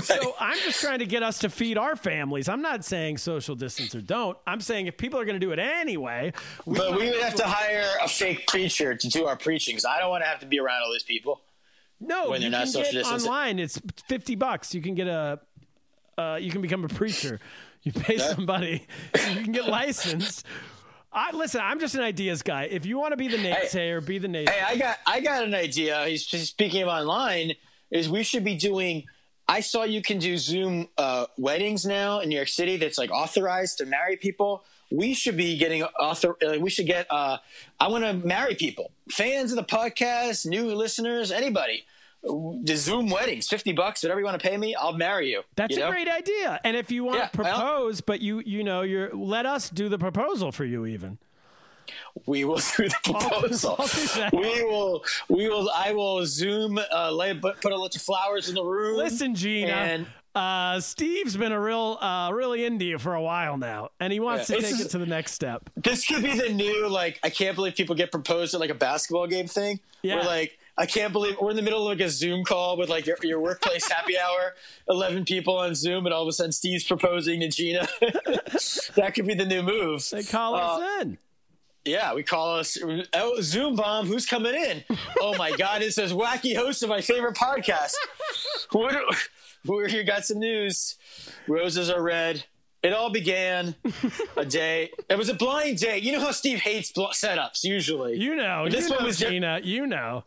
[0.01, 2.47] So I'm just trying to get us to feed our families.
[2.49, 4.37] I'm not saying social distance or don't.
[4.45, 6.33] I'm saying if people are going to do it anyway,
[6.65, 9.85] we, But we would have to hire a fake preacher to do our preaching because
[9.85, 11.41] I don't want to have to be around all these people.
[11.99, 13.29] no, when they're not can social get distancing.
[13.29, 13.59] online.
[13.59, 14.73] It's fifty bucks.
[14.73, 15.39] You can get a,
[16.17, 17.39] uh, you can become a preacher.
[17.85, 20.43] You pay somebody, you can get licensed.
[21.13, 21.61] I listen.
[21.63, 22.63] I'm just an ideas guy.
[22.63, 24.49] If you want to be the naysayer, be the naysayer.
[24.49, 26.03] Hey, I got I got an idea.
[26.07, 27.53] He's he's speaking of online.
[27.91, 29.05] Is we should be doing.
[29.47, 32.77] I saw you can do Zoom uh, weddings now in New York City.
[32.77, 34.65] That's like authorized to marry people.
[34.91, 36.35] We should be getting author.
[36.43, 37.05] Uh, we should get.
[37.11, 37.37] Uh,
[37.79, 41.85] I want to marry people, fans of the podcast, new listeners, anybody.
[42.25, 45.43] The Zoom weddings, fifty bucks, whatever you want to pay me, I'll marry you.
[45.55, 45.91] That's you a know?
[45.91, 46.59] great idea.
[46.63, 49.89] And if you want Yeah, to propose, but you you know you're let us do
[49.89, 51.19] the proposal for you even.
[52.25, 53.75] we will do the proposal.
[53.77, 54.33] I'll do that.
[54.33, 55.03] we will.
[55.29, 55.69] We will.
[55.75, 56.79] I will Zoom.
[56.91, 58.97] Uh, lay, put put a bunch of flowers in the room.
[58.97, 59.71] Listen, Gina.
[59.71, 64.11] And- uh, Steve's been a real, uh, really into you for a while now, and
[64.11, 65.69] he wants Yeah, to take is- it to the next step.
[65.77, 68.73] This could be the new like I can't believe people get proposed at like a
[68.75, 69.79] basketball game thing.
[70.01, 70.15] Yeah.
[70.15, 72.89] Where like I can't believe we're in the middle of like a Zoom call with
[72.89, 74.55] like your, your workplace happy hour,
[74.89, 77.87] eleven people on Zoom, and all of a sudden Steve's proposing to Gina.
[78.95, 80.07] that could be the new move.
[80.11, 81.17] They call us Uh, in.
[81.85, 82.77] Yeah, we call us
[83.13, 84.07] oh, Zoom bomb.
[84.07, 84.83] Who's coming in?
[85.21, 85.81] Oh my God!
[85.83, 87.93] It's those wacky hosts of my favorite podcast.
[88.71, 88.89] Who
[89.65, 90.95] who here got some news?
[91.47, 92.43] Roses are red.
[92.81, 93.75] It all began
[94.35, 94.91] a day.
[95.09, 96.03] It was a blind date.
[96.03, 98.17] You know how Steve hates bl- setups usually.
[98.19, 99.59] You know, But you this know, one was di- Gina.
[99.63, 100.23] You know.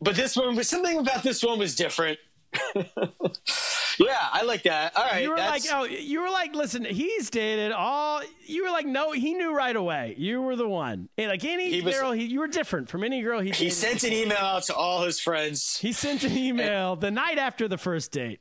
[0.00, 2.18] But this one was something about this one was different.
[2.74, 4.96] yeah, I like that.
[4.96, 8.22] All right, You were like, oh, you were like, listen, he's dated all.
[8.46, 10.14] You were like, no, he knew right away.
[10.16, 11.08] You were the one.
[11.18, 13.50] And like any He was- girl, he, you were different from any girl he.
[13.50, 15.78] he sent an email out to all his friends.
[15.78, 18.40] He sent an email the night after the first date.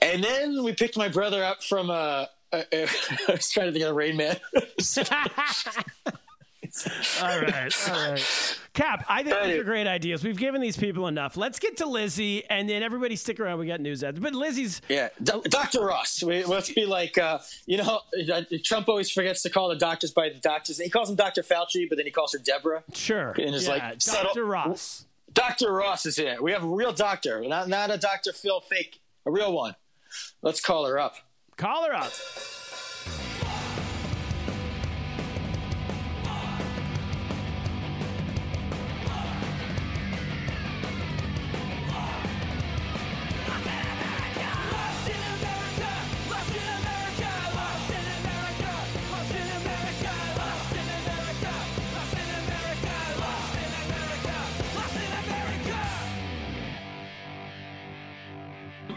[0.00, 2.86] And then we picked my brother up from uh, uh, I
[3.28, 4.36] was trying to think of a Rain Man.
[7.20, 8.58] all right, all right.
[8.72, 10.24] Cap, I think these are great ideas.
[10.24, 11.36] We've given these people enough.
[11.36, 13.58] Let's get to Lizzie, and then everybody stick around.
[13.58, 14.20] We got news after.
[14.20, 15.84] But Lizzie's yeah, D- Dr.
[15.84, 16.22] Ross.
[16.22, 18.00] We, let's be like, uh, you know,
[18.32, 20.78] uh, Trump always forgets to call the doctors by the doctors.
[20.78, 21.42] He calls him Dr.
[21.42, 22.84] Fauci, but then he calls her Deborah.
[22.94, 23.32] sure.
[23.32, 24.46] And it's yeah, like, Dr.
[24.46, 25.04] Ross.
[25.32, 25.72] Dr.
[25.72, 26.40] Ross is here.
[26.40, 28.32] We have a real doctor, not not a Dr.
[28.32, 29.76] Phil fake, a real one.
[30.42, 31.16] Let's call her up.
[31.56, 32.12] Call her up.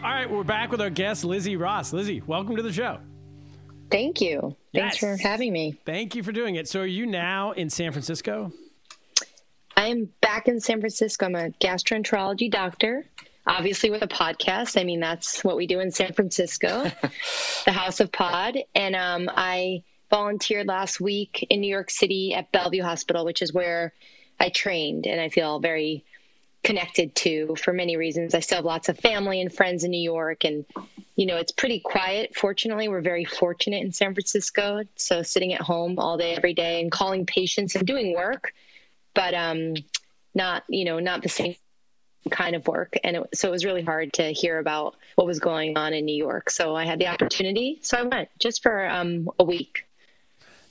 [0.06, 1.92] All right, we're back with our guest, Lizzie Ross.
[1.92, 3.00] Lizzie, welcome to the show.
[3.90, 4.54] Thank you.
[4.72, 4.98] Thanks Yes.
[4.98, 5.80] for having me.
[5.84, 6.68] Thank you for doing it.
[6.68, 8.52] So, are you now in San Francisco?
[9.76, 11.26] I'm back in San Francisco.
[11.26, 13.04] I'm a gastroenterology doctor,
[13.48, 14.80] obviously with a podcast.
[14.80, 16.84] I mean, that's what we do in San Francisco,
[17.64, 18.58] the House of Pod.
[18.76, 23.52] And um, I volunteered last week in New York City at Bellevue Hospital, which is
[23.52, 23.92] where
[24.38, 26.04] I trained, and I feel very
[26.66, 28.34] connected to for many reasons.
[28.34, 30.66] I still have lots of family and friends in New York, and
[31.14, 32.34] you know, it's pretty quiet.
[32.34, 34.82] Fortunately, we're very fortunate in San Francisco.
[34.96, 38.52] So sitting at home all day, every day, and calling patients and doing work,
[39.14, 39.74] but um,
[40.34, 41.54] not you know, not the same
[42.32, 42.96] kind of work.
[43.04, 46.04] And it, so it was really hard to hear about what was going on in
[46.04, 46.50] New York.
[46.50, 49.84] So I had the opportunity, so I went just for um, a week.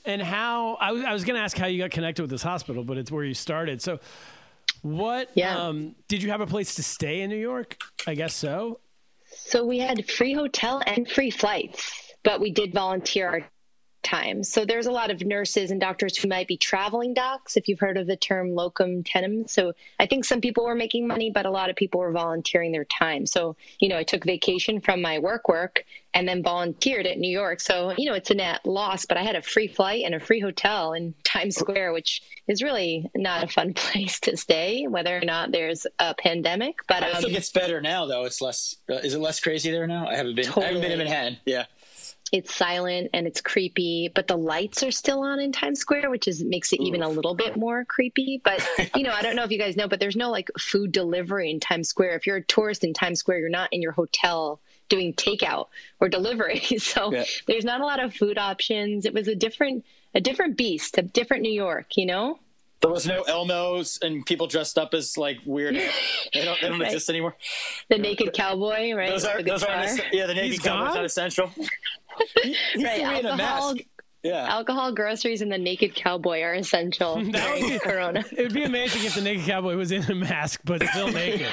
[0.04, 2.44] And how I was, I was going to ask how you got connected with this
[2.44, 3.82] hospital, but it's where you started.
[3.82, 4.00] So,
[4.86, 5.32] what?
[5.34, 5.58] Yeah.
[5.58, 7.76] Um, did you have a place to stay in New York?
[8.06, 8.82] I guess so.
[9.26, 13.42] So we had free hotel and free flights, but we did volunteer our
[14.06, 14.48] times.
[14.50, 17.80] So there's a lot of nurses and doctors who might be traveling docs, if you've
[17.80, 19.52] heard of the term locum tenens.
[19.52, 22.72] So I think some people were making money, but a lot of people were volunteering
[22.72, 23.26] their time.
[23.26, 27.30] So, you know, I took vacation from my work work and then volunteered at New
[27.30, 27.60] York.
[27.60, 30.20] So, you know, it's a net loss, but I had a free flight and a
[30.20, 35.18] free hotel in Times Square, which is really not a fun place to stay, whether
[35.18, 36.78] or not there's a pandemic.
[36.88, 38.24] But I think um, it's better now, though.
[38.24, 38.78] It's less.
[38.90, 40.08] Uh, is it less crazy there now?
[40.08, 40.46] I haven't been.
[40.46, 41.04] I haven't been in Totally.
[41.06, 41.38] Manhattan.
[41.46, 41.66] Yeah.
[42.36, 46.28] It's silent and it's creepy, but the lights are still on in Times Square, which
[46.28, 48.42] is makes it even a little bit more creepy.
[48.44, 48.62] But
[48.96, 51.50] you know, I don't know if you guys know, but there's no like food delivery
[51.50, 52.16] in Times Square.
[52.18, 55.68] If you're a tourist in Times Square, you're not in your hotel doing takeout
[56.00, 56.60] or delivery.
[56.80, 57.24] So Yeah.
[57.48, 59.06] there's not a lot of food options.
[59.06, 62.40] It was a different a different beast, a different New York, you know?
[62.82, 65.74] There was no Elmos and people dressed up as like weird.
[65.76, 65.90] They
[66.44, 66.60] don't.
[66.62, 66.88] They don't Right.
[66.88, 67.36] exist anymore.
[67.90, 69.10] The naked cowboy, right?
[69.10, 69.42] Those are.
[69.42, 69.86] Those are.
[69.88, 70.06] guitar.
[70.14, 70.96] Yeah, the Navy He's Cowboy's gone?
[70.96, 71.52] not essential.
[72.44, 73.86] He, he Right, threw me in a alcohol- mask.
[74.24, 74.48] Yeah.
[74.50, 78.24] Alcohol, groceries, and the naked cowboy are essential That would be- Corona.
[78.32, 81.46] It would be amazing if the naked cowboy was in a mask but still naked.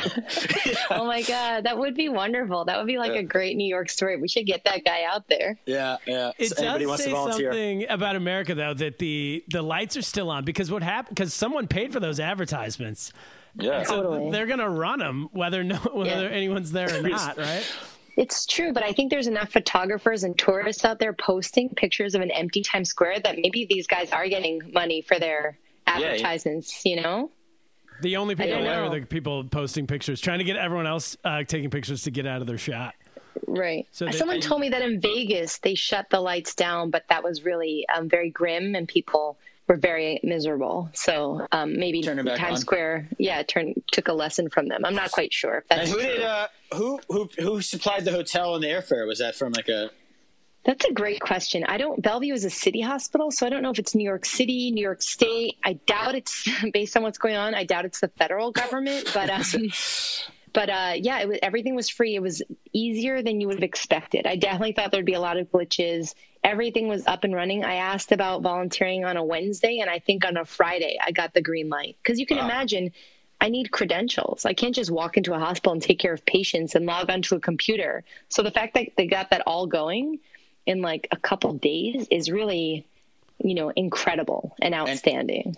[0.91, 2.65] Oh my god, that would be wonderful.
[2.65, 4.17] That would be like a great New York story.
[4.17, 5.59] We should get that guy out there.
[5.67, 5.99] Yeah.
[6.07, 6.33] Yeah.
[6.39, 9.99] It So anybody does wants say to something about America though that the the lights
[9.99, 13.13] are still on because what happened because someone paid for those advertisements.
[13.61, 13.83] Yeah.
[13.83, 14.31] So Totally.
[14.31, 16.35] they're gonna run them whether no whether Yeah.
[16.35, 17.71] anyone's there or not, right?
[18.17, 22.21] It's true, but I think there's enough photographers and tourists out there posting pictures of
[22.21, 25.95] an empty Times Square that maybe these guys are getting money for their yeah.
[25.95, 27.31] advertisements, you know?
[28.03, 31.17] The only people don't there are the people posting pictures, trying to get everyone else
[31.25, 32.95] uh, taking pictures to get out of their shot.
[33.47, 33.87] Right.
[33.93, 37.23] So they- Someone told me that in Vegas they shut the lights down, but that
[37.23, 40.91] was really um, very grim and people were very miserable.
[40.93, 42.57] So um, maybe Times on.
[42.57, 44.85] Square, yeah, turn, took a lesson from them.
[44.85, 46.07] I'm not quite sure if And that's who true.
[46.07, 46.23] did?
[46.23, 49.07] Uh, who who who supplied the hotel and the airfare?
[49.07, 49.91] Was that from like a?
[50.65, 51.65] That's a great question.
[51.67, 52.01] I don't.
[52.01, 54.83] Bellevue is a city hospital, so I don't know if it's New York City, New
[54.83, 55.57] York State.
[55.65, 57.55] I doubt it's based on what's going on.
[57.55, 59.43] I doubt it's the federal government, but um,
[60.53, 62.15] but uh, yeah, it was, everything was free.
[62.15, 64.27] It was easier than you would have expected.
[64.27, 66.15] I definitely thought there'd be a lot of glitches.
[66.45, 67.65] Everything was up and running.
[67.65, 71.35] I asked about volunteering on a Wednesday, and I think on a Friday I got
[71.35, 72.93] the green light because you can imagine.
[73.41, 74.45] I need credentials.
[74.45, 77.35] I can't just walk into a hospital and take care of patients and log onto
[77.35, 78.05] a computer.
[78.29, 80.21] So the fact that they got that all going
[80.65, 82.87] in like a couple days is really,
[83.39, 85.45] you know, incredible and outstanding.
[85.47, 85.57] And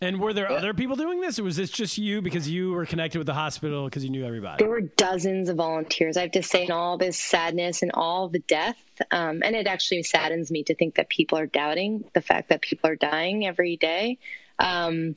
[0.00, 3.18] were there other people doing this, or was this just you because you were connected
[3.18, 4.62] with the hospital because you knew everybody?
[4.62, 6.16] there were dozens of volunteers.
[6.16, 8.78] I have to say, in all this sadness and all the death,
[9.10, 12.60] um, and it actually saddens me to think that people are doubting the fact that
[12.60, 14.18] people are dying every day.
[14.58, 15.16] Um,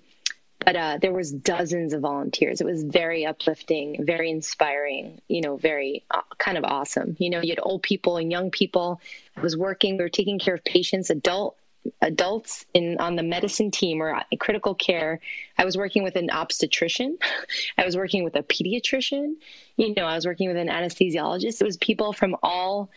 [0.63, 2.61] but uh, there was dozens of volunteers.
[2.61, 5.19] It was very uplifting, very inspiring.
[5.27, 7.15] You know, very uh, kind of awesome.
[7.19, 9.01] You know, you had old people and young people.
[9.35, 9.97] I was working.
[9.97, 11.57] We were taking care of patients, adult
[12.01, 15.19] adults in on the medicine team or critical care.
[15.57, 17.17] I was working with an obstetrician.
[17.77, 19.35] I was working with a pediatrician.
[19.77, 21.61] You know, I was working with an anesthesiologist.
[21.61, 22.89] It was people from all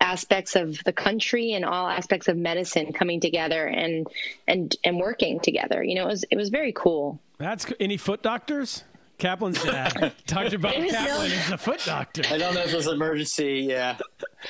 [0.00, 4.06] aspects of the country and all aspects of medicine coming together and
[4.48, 5.82] and and working together.
[5.82, 7.20] You know, it was it was very cool.
[7.38, 8.84] That's any foot doctors.
[9.20, 10.58] Kaplan's dad, Dr.
[10.58, 12.22] Bob There's no- Kaplan, is a foot doctor.
[12.30, 13.66] I don't know if it was an emergency.
[13.68, 13.96] Yeah.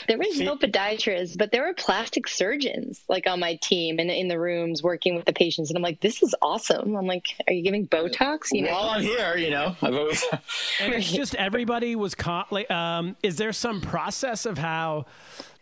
[0.07, 4.29] There was no podiatrists, but there were plastic surgeons like on my team and in
[4.29, 5.69] the rooms working with the patients.
[5.71, 6.95] And I'm like, this is awesome.
[6.97, 8.47] I'm like, are you giving Botox?
[8.53, 10.25] You know, While I'm here, you know, I've always.
[10.81, 12.53] And it's just everybody was caught.
[12.53, 15.07] Like, um, is there some process of how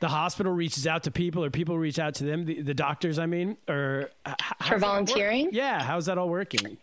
[0.01, 3.19] the hospital reaches out to people, or people reach out to them, the, the doctors?
[3.19, 4.81] I mean, or h- how's that work?
[4.81, 5.49] volunteering?
[5.53, 6.77] Yeah, how's that all working?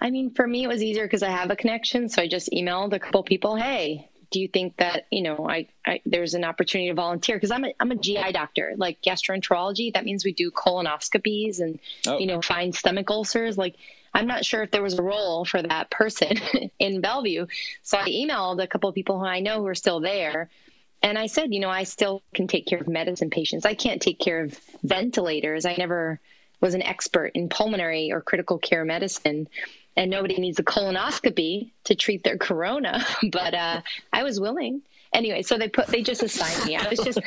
[0.00, 2.08] I mean, for me, it was easier because I have a connection.
[2.08, 5.68] So I just emailed a couple people, hey, do you think that you know I,
[5.86, 9.94] I there's an opportunity to volunteer because I'm a I'm a GI doctor like gastroenterology
[9.94, 12.18] that means we do colonoscopies and Oh.
[12.18, 13.76] you know find stomach ulcers like
[14.14, 16.36] I'm not sure if there was a role for that person
[16.78, 17.46] in Bellevue
[17.82, 20.50] so I emailed a couple of people who I know who are still there
[21.02, 24.02] and I said you know I still can take care of medicine patients I can't
[24.02, 26.20] take care of ventilators I never
[26.60, 29.48] was an expert in pulmonary or critical care medicine
[29.98, 33.82] and nobody needs a colonoscopy to treat their corona but uh,
[34.12, 34.80] i was willing.
[35.12, 36.76] Anyway so they put they just assigned me.
[36.76, 37.18] I was just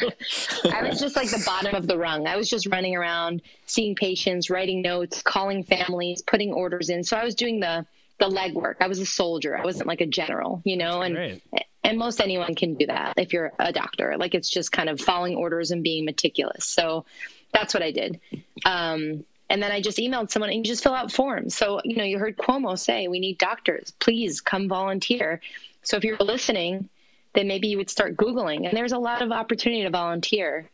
[0.71, 2.27] i was just like the bottom of the rung.
[2.27, 7.03] I was just running around seeing patients writing notes calling families putting orders in.
[7.03, 7.85] So i was doing the
[8.19, 8.75] the legwork.
[8.79, 9.57] I was a soldier.
[9.57, 11.41] I wasn't like a general you know and Great.
[11.83, 14.15] and most anyone can do that if you're a doctor.
[14.17, 16.65] Like it's just kind of following orders and being meticulous.
[16.65, 17.05] So
[17.51, 18.19] that's what i did.
[18.63, 21.55] Um, and then I just emailed someone and you just fill out forms.
[21.55, 23.91] So, you know, you heard Cuomo say, we need doctors.
[23.99, 25.41] Please come volunteer.
[25.83, 26.87] So if you're listening,
[27.33, 28.65] then maybe you would start Googling.
[28.65, 30.69] And there's a lot of opportunity to volunteer.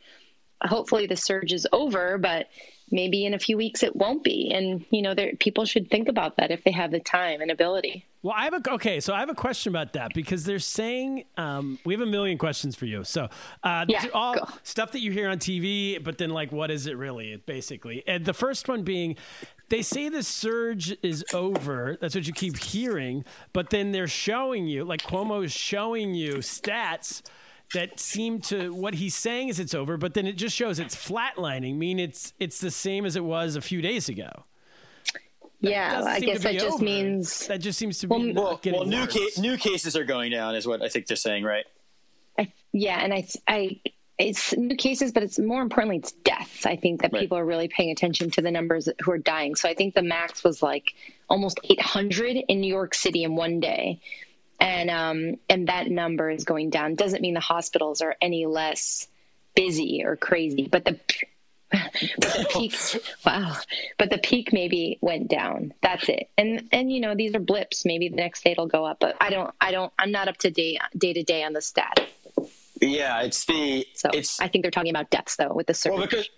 [0.63, 2.49] hopefully the surge is over, but
[2.91, 4.51] maybe in a few weeks it won't be.
[4.53, 7.49] And you know, there, people should think about that if they have the time and
[7.49, 8.05] ability.
[8.27, 8.99] Well, I have a okay.
[8.99, 12.37] So I have a question about that because they're saying um, we have a million
[12.37, 13.05] questions for you.
[13.05, 13.29] So
[13.63, 14.45] uh, Yeah, all go.
[14.63, 17.37] stuff that you hear on TV, but then like, what is it really?
[17.45, 19.15] Basically, and the first one being,
[19.69, 21.97] they say the surge is over.
[22.01, 26.39] That's what you keep hearing, but then they're showing you, like Cuomo is showing you
[26.39, 27.21] stats
[27.73, 30.97] that seem to what he's saying is it's over, but then it just shows it's
[30.97, 31.77] flatlining.
[31.77, 34.43] Mean it's it's the same as it was a few days ago.
[35.59, 36.83] Yeah, I guess that be just over.
[36.83, 39.13] means that just seems to be not Well, getting well, new worse.
[39.35, 41.65] ca- new cases are going down, is what I think they're saying, right?
[42.37, 43.79] I, yeah, and I, I,
[44.19, 46.65] it's new cases, but it's more importantly, it's deaths.
[46.67, 47.21] I think that Right.
[47.21, 49.55] people are really paying attention to the numbers who are dying.
[49.55, 50.93] So I think the max was like
[51.29, 53.99] almost 800 in New York City in one day,
[54.59, 56.93] and um, and that number is going down.
[56.95, 59.07] Doesn't mean the hospitals are any less
[59.55, 60.99] busy or crazy, but the
[61.71, 62.75] but the peak
[63.25, 63.55] wow.
[63.97, 65.73] But the peak maybe went down.
[65.81, 66.29] That's it.
[66.37, 67.85] And and you know these are blips.
[67.85, 70.37] Maybe the next day it'll go up but i don't i don't i'm not up
[70.37, 72.07] to date day to day on the stat.
[72.81, 75.93] Yeah, it's the so it's i think they're talking about deaths though with the surge
[75.93, 76.29] well because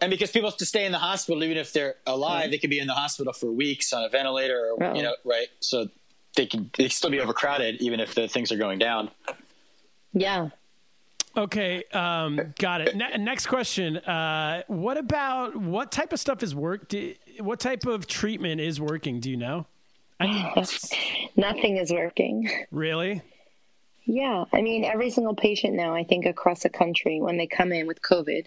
[0.00, 2.50] and because people have to stay in the hospital even if they're alive, mm-hmm.
[2.50, 4.94] they could be in the hospital for weeks on a ventilator, or, Oh.
[4.94, 5.46] you know, right?
[5.60, 5.88] So
[6.36, 9.10] they can they can still be overcrowded even if the things are going down.
[10.12, 10.50] yeah
[11.36, 12.96] Okay, um, got it.
[12.96, 13.98] Ne- next question.
[13.98, 16.88] Uh, what about what type of stuff is work?
[16.88, 19.20] Do, what type of treatment is working?
[19.20, 19.66] Do you know?
[21.36, 23.20] nothing is working Really?
[24.08, 27.72] Yeah, I mean, every single patient now, I think across the country, when they come
[27.72, 28.46] in with COVID,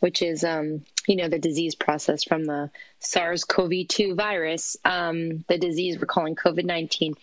[0.00, 5.98] which is, um, you know, the disease process from the SARS-CoV-2 virus, um, the disease
[5.98, 7.14] we're calling COVID-19.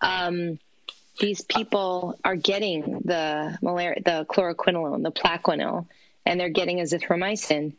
[0.00, 0.60] Um,
[1.18, 5.86] these people are getting the malaria, the chloroquinolone, the plaquenil,
[6.26, 7.72] and they're getting azithromycin,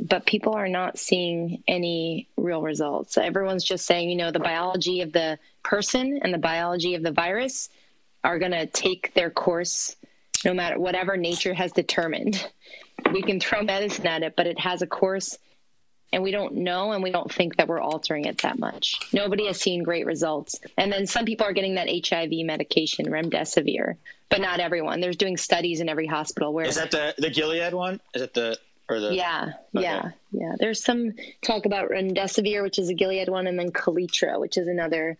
[0.00, 3.18] but people are not seeing any real results.
[3.18, 7.12] Everyone's just saying, you know, the biology of the person and the biology of the
[7.12, 7.68] virus
[8.22, 9.96] are going to take their course
[10.44, 12.48] no matter whatever nature has determined.
[13.12, 15.38] We can throw medicine at it, but it has a course,
[16.12, 18.98] and we don't know and we don't think that we're altering it that much.
[19.12, 20.58] Nobody has seen great results.
[20.76, 23.96] And then some people are getting that HIV medication, remdesivir,
[24.28, 25.00] but not everyone.
[25.00, 28.00] There's doing studies in every hospital where Is that the the Gilead one?
[28.14, 30.54] Is it the or the yeah, yeah, yeah.
[30.58, 34.66] There's some talk about remdesivir, which is a Gilead one, and then Kaletra, which is
[34.66, 35.18] another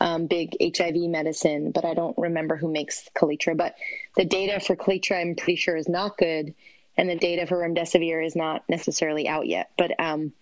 [0.00, 1.72] um, big HIV medicine.
[1.72, 3.56] But I don't remember who makes Kaletra.
[3.56, 3.74] But
[4.16, 6.54] the data for Kaletra, I'm pretty sure, is not good,
[7.00, 9.70] and the data for remdesivir is not necessarily out yet.
[9.78, 10.34] But um,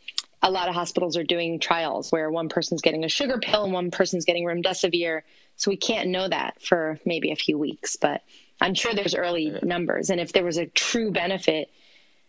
[0.42, 3.72] a lot of hospitals are doing trials where one person's getting a sugar pill and
[3.72, 5.22] one person's getting remdesivir.
[5.54, 8.22] So we can't know that for maybe a few weeks, but
[8.60, 10.10] I'm sure there's early numbers.
[10.10, 11.70] And if there was a true benefit,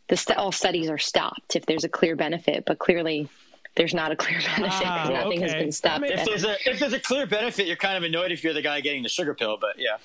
[0.10, 3.28] the st- all studies are stopped if there's a clear benefit, but clearly
[3.78, 4.86] there's not a clear benefit.
[4.86, 5.98] Ah, Nothing has been stopped.
[5.98, 8.44] I mean, if there's a if there's a clear benefit, you're kind of annoyed if
[8.44, 9.98] you're the guy getting the sugar pill, but yeah.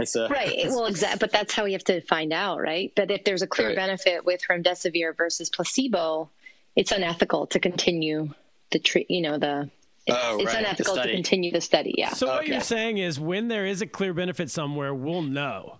[0.00, 0.56] It's a Right.
[0.66, 1.18] Well, exactly.
[1.18, 2.92] But that's how we have to find out, right?
[2.94, 3.76] But if there's a clear Right.
[3.76, 6.30] benefit with remdesivir versus placebo,
[6.74, 8.30] it's unethical to continue
[8.70, 9.10] the treat.
[9.10, 9.70] You know, the
[10.08, 11.94] Oh, it's right, the unethical to continue the study.
[11.98, 12.10] Yeah.
[12.10, 15.78] So what you're saying is, when there is a clear benefit somewhere, we'll know.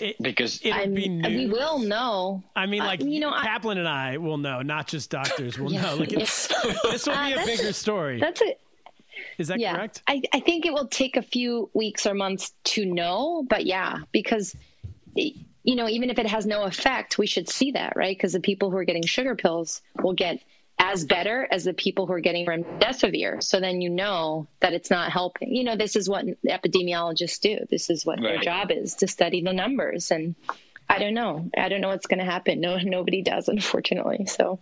[0.00, 2.42] It, because it'll I'm, be we will know.
[2.56, 5.56] I mean, Uh, like you know, I- Kaplan and I will know, not just doctors
[5.56, 5.82] will Yeah.
[5.82, 5.94] know.
[5.96, 6.48] Like it's,
[6.82, 8.18] this will Uh, be a that's- bigger story.
[8.18, 8.60] That's it.
[9.38, 9.76] Is that yeah.
[9.76, 10.02] correct?
[10.06, 13.98] I, I think it will take a few weeks or months to know, but yeah,
[14.12, 14.54] because
[15.16, 18.16] you know, even if it has no effect, we should see that, right?
[18.16, 20.42] Because the people who are getting sugar pills will get
[20.78, 23.42] as better as the people who are getting remdesivir.
[23.42, 25.54] So then you know that it's not helping.
[25.54, 27.58] You know, this is what epidemiologists do.
[27.70, 30.10] This is what their job is to study the numbers.
[30.10, 30.34] And
[30.88, 31.48] I don't know.
[31.56, 32.60] I don't know what's going to happen.
[32.60, 34.26] No, nobody does, unfortunately.
[34.26, 34.58] So.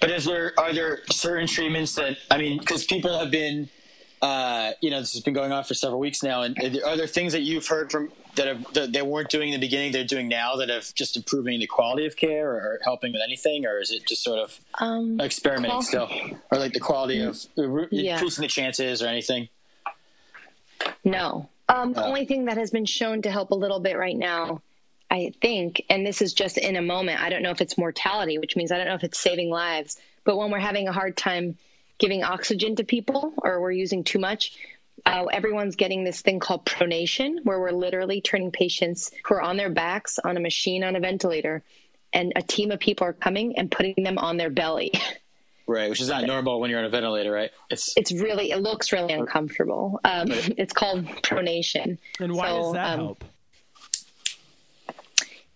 [0.00, 3.68] But is there are there certain treatments that I mean because people have been
[4.22, 7.06] uh, you know this has been going on for several weeks now and are there-
[7.06, 10.04] things that you've heard from that have that they weren't doing in the beginning they're
[10.04, 13.78] doing now that have just improving the quality of care or, helping with anything or
[13.80, 16.08] is it just sort of Um, experimenting qual- still
[16.52, 17.38] or like the quality of
[17.90, 18.14] Yeah.
[18.14, 19.48] increasing the chances or anything?
[21.04, 21.48] No.
[21.68, 22.08] Um, the Oh.
[22.08, 24.60] only thing that has been shown to help a little bit right now,
[25.10, 28.38] I think, and this is just in a moment, I don't know if it's mortality,
[28.38, 31.16] which means I don't know if it's saving lives, but when we're having a hard
[31.16, 31.56] time
[32.00, 34.58] giving oxygen to people or we're using too much,
[35.06, 39.56] uh, everyone's getting this thing called pronation, where we're literally turning patients who are on
[39.56, 41.62] their backs on a machine on a ventilator,
[42.12, 44.92] and a team of people are coming and putting them on their belly.
[45.66, 47.50] Right, which is not normal when you're on a ventilator, right?
[47.70, 50.00] It's It's really, it looks really uncomfortable.
[50.04, 51.96] Um, it's called pronation.
[52.18, 53.24] And why So, does that um, help?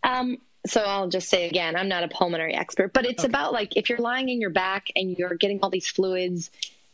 [0.04, 3.77] Um, so I'll just say again, I'm not a pulmonary expert, but it's about like
[3.77, 6.50] if you're lying in your back and you're getting all these fluids,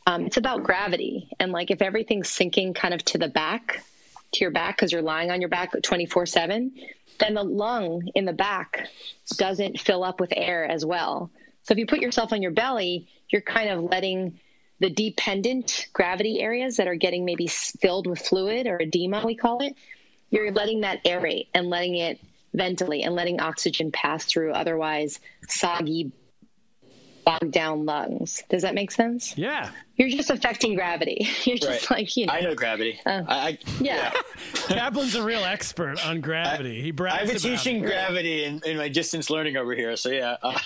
[0.06, 1.28] um, it's about gravity.
[1.38, 3.84] And like if everything's sinking kind of to the back,
[4.32, 6.72] to your back, because you're lying on your back 24 7,
[7.20, 8.88] then the lung in the back
[9.36, 11.30] doesn't fill up with air as well.
[11.62, 14.40] So if you put yourself on your belly, you're kind of letting
[14.80, 19.60] the dependent gravity areas that are getting maybe filled with fluid or edema, we call
[19.62, 19.76] it,
[20.30, 22.18] you're letting that aerate and letting it
[22.54, 26.10] ventilate and letting oxygen pass through otherwise soggy,
[27.24, 28.42] bogged down lungs.
[28.48, 29.36] Does that make sense?
[29.36, 29.70] Yeah.
[29.96, 31.28] You're just affecting gravity.
[31.44, 31.98] You're just Right.
[31.98, 32.98] like, you know, I know gravity.
[33.04, 34.10] Uh, I, I, yeah.
[34.68, 36.80] Kaplan's a real expert on gravity.
[36.80, 37.86] He brags I've been about teaching it.
[37.86, 39.94] gravity in, in my distance learning over here.
[39.96, 40.36] So yeah.
[40.42, 40.58] Uh,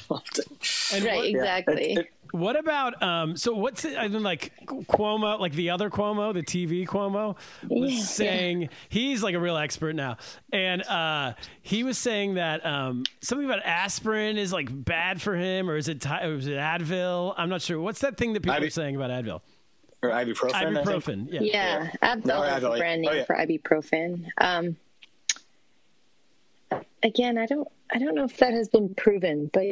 [0.93, 1.93] And Right, what- exactly.
[1.95, 3.37] it- it- What about um?
[3.37, 3.97] So what's it?
[3.97, 7.37] I mean, like Cuomo, like the other Cuomo, the TV Cuomo,
[7.69, 10.17] was Yeah, saying he's like a real expert now,
[10.53, 15.71] and uh, he was saying that um something about aspirin is like bad for him,
[15.71, 17.35] or is it Ty- or is it Advil?
[17.37, 17.81] I'm not sure.
[17.81, 19.41] What's that thing that people Ibu- are saying about Advil?
[20.03, 20.51] or ibuprofen.
[20.83, 21.29] Ibuprofen.
[21.33, 21.41] Yeah.
[21.41, 23.25] Yeah, Advil No, is Advil, brand name Oh, yeah.
[23.27, 24.27] for ibuprofen.
[24.39, 24.77] Um,
[27.03, 29.65] again, I don't, I don't know if that has been proven, but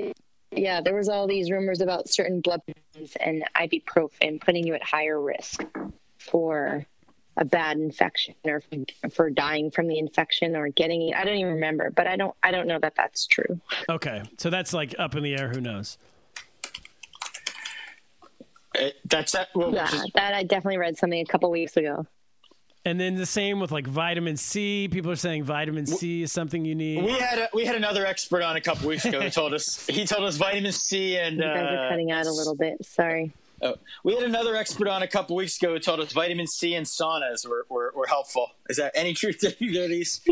[0.53, 4.83] yeah, there was all these rumors about certain blood thinners and ibuprofen putting you at
[4.83, 5.65] higher risk
[6.19, 6.87] for
[7.39, 11.17] a bad infection or for, for dying from the infection or getting it.
[11.17, 13.61] I don't even remember, but I don't, I don't know that that's true.
[13.89, 15.49] Okay, so that's like up in the air.
[15.49, 15.97] Who knows?
[18.79, 19.49] Uh, that's that.
[19.55, 22.07] Well, Yeah, just- that I definitely read something a couple weeks ago.
[22.85, 24.89] And then the same with like vitamin C.
[24.89, 27.05] People are saying vitamin C is something you need.
[27.05, 29.87] we had a, we had another expert on a couple weeks ago who told us
[29.87, 32.85] he told us vitamin C and You guys uh, are cutting out a little bit.
[32.85, 33.31] Sorry.
[33.63, 36.75] oh, we had another expert on a couple weeks ago who told us vitamin C
[36.75, 38.51] and saunas were, were, were helpful.
[38.69, 40.21] Is that any truth to either of these?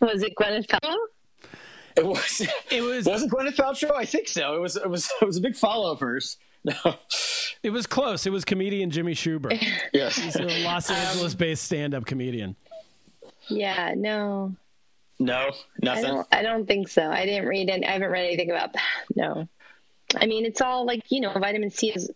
[0.00, 0.96] Was it Gwyneth Paltrow?
[1.96, 2.46] It was.
[2.70, 3.90] It was Was it Gwyneth Paltrow?
[3.94, 4.54] I think so.
[4.54, 4.76] It was.
[4.76, 5.10] It was.
[5.20, 6.38] It was a big follow of hers.
[6.64, 6.94] No.
[7.62, 8.26] It was close.
[8.26, 9.62] It was comedian Jimmy Shubert.
[9.92, 10.16] Yes.
[10.16, 12.56] He's a Los Angeles-based stand-up comedian.
[13.48, 14.54] Yeah, no.
[15.18, 15.50] No.
[15.50, 15.52] I
[15.82, 16.04] Nothing.
[16.04, 16.26] don't.
[16.32, 17.08] I don't think so.
[17.10, 18.82] I didn't read and I haven't read anything about that.
[19.14, 19.48] No.
[20.16, 22.10] I mean, it's all like you know, vitamin C is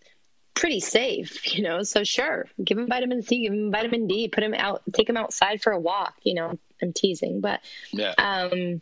[0.55, 1.43] pretty safe.
[1.57, 4.83] You know, so sure, give him vitamin C, give him vitamin D, put him out,
[4.93, 6.15] take him outside for a walk.
[6.23, 7.61] You know, I'm teasing, but
[7.93, 8.15] Yeah.
[8.19, 8.81] um,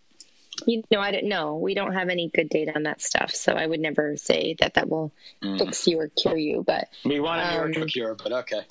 [0.66, 1.56] you know, I don't know.
[1.56, 4.74] We don't have any good data on that stuff, so I would never say that
[4.74, 5.12] that will
[5.58, 6.64] fix you or cure you.
[6.66, 8.62] But we want a miracle um, cure, but okay.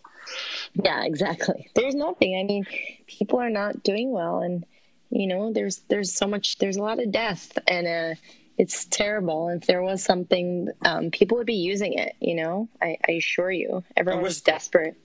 [0.73, 1.69] yeah, exactly.
[1.75, 2.37] There's nothing.
[2.39, 2.65] I mean,
[3.07, 4.65] people are not doing well, and
[5.09, 6.57] you know, there's there's so much.
[6.57, 8.15] There's a lot of death, and uh,
[8.57, 9.49] it's terrible.
[9.49, 12.15] If there was something, um, people would be using it.
[12.19, 14.95] You know, I, I assure you, everyone was- was desperate.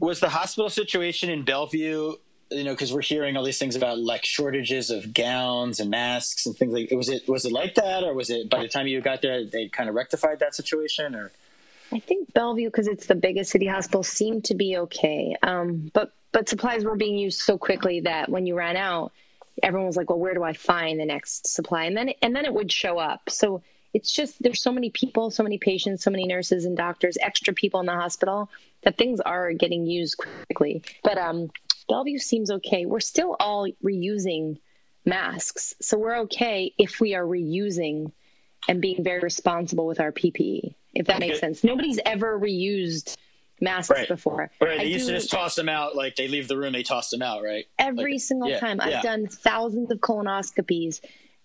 [0.00, 2.14] Was the hospital situation in Bellevue?
[2.52, 6.46] You know, because we're hearing all these things about like shortages of gowns and masks
[6.46, 6.90] and things like.
[6.90, 9.44] Was it was it like that, or was it by the time you got there
[9.44, 11.14] they kind of rectified that situation?
[11.14, 11.30] Or
[11.92, 15.36] I think Bellevue, because it's the biggest city hospital, seemed to be okay.
[15.42, 19.12] Um, but but supplies were being used so quickly that when you ran out,
[19.62, 22.44] everyone was like, "Well, where do I find the next supply?" And then and then
[22.44, 23.28] it would show up.
[23.28, 23.62] So
[23.94, 27.52] it's just there's so many people, so many patients, so many nurses and doctors, extra
[27.52, 28.48] people in the hospital
[28.82, 30.82] that things are getting used quickly.
[31.04, 31.50] But um,
[31.88, 32.86] Bellevue seems okay.
[32.86, 34.58] We're still all reusing
[35.04, 38.12] masks, so we're okay if we are reusing
[38.68, 41.64] and being very responsible with our PPE, if that makes sense.
[41.64, 43.16] Nobody's ever reused
[43.60, 44.08] masks Right.
[44.08, 44.50] before.
[44.60, 45.96] right, I they used to just toss them out.
[45.96, 47.42] Like they leave the room, they toss them out.
[47.42, 47.66] Right.
[47.78, 48.78] every Like, single yeah, time.
[48.84, 48.98] yeah.
[48.98, 51.00] I've done thousands of colonoscopies.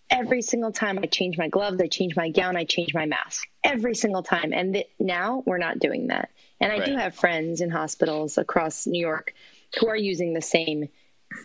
[0.09, 3.45] Every single time I change my gloves, I change my gown, I change my mask.
[3.63, 4.53] Every single time.
[4.53, 6.29] And th- now we're not doing that.
[6.61, 9.33] And I do have friends in hospitals across New York
[9.79, 10.89] who are using the same,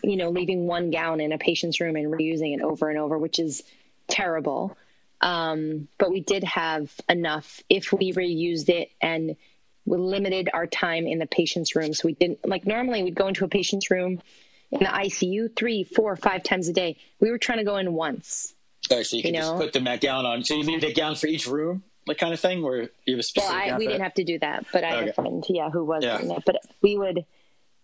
[0.03, 3.17] you know, leaving one gown in a patient's room and reusing it over and over,
[3.17, 3.63] which is
[4.07, 4.77] terrible.
[5.21, 9.35] Um, but we did have enough if we reused it and
[9.85, 11.93] we limited our time in the patient's room.
[11.93, 14.21] So we didn't like normally we'd go into a patient's room
[14.71, 16.97] in the ICU three, four, five times a day.
[17.19, 18.53] We were trying to go in once.
[18.91, 19.59] Right, so you can You just know?
[19.59, 20.43] put them that gown on.
[20.43, 22.91] So you leave the gown for each room, like kind of thing, where you have
[23.07, 23.55] a Well, specific.
[23.55, 24.03] I, gown we didn't that?
[24.03, 26.17] have to do that, but I had a friend, yeah, who was Yeah.
[26.17, 26.43] doing that.
[26.45, 27.23] But we would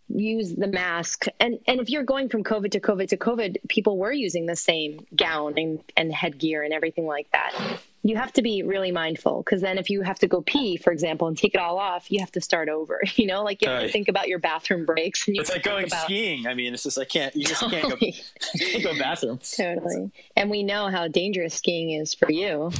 [0.09, 3.97] use the mask, and and if you're going from COVID to COVID to COVID, people
[3.97, 7.79] were using the same gown and, and headgear and everything like that.
[8.01, 10.91] You have to be really mindful because then if you have to go pee, for
[10.91, 13.01] example, and take it all off, you have to start over.
[13.19, 15.27] You know, like you have to think about your bathroom breaks.
[15.27, 16.47] And you It's like going about, skiing.
[16.47, 17.35] I mean, it's just I can't.
[17.35, 17.97] You just can't go.
[18.57, 19.39] Can't go bathroom.
[19.57, 20.11] Totally.
[20.37, 22.71] And we know how dangerous skiing is for you.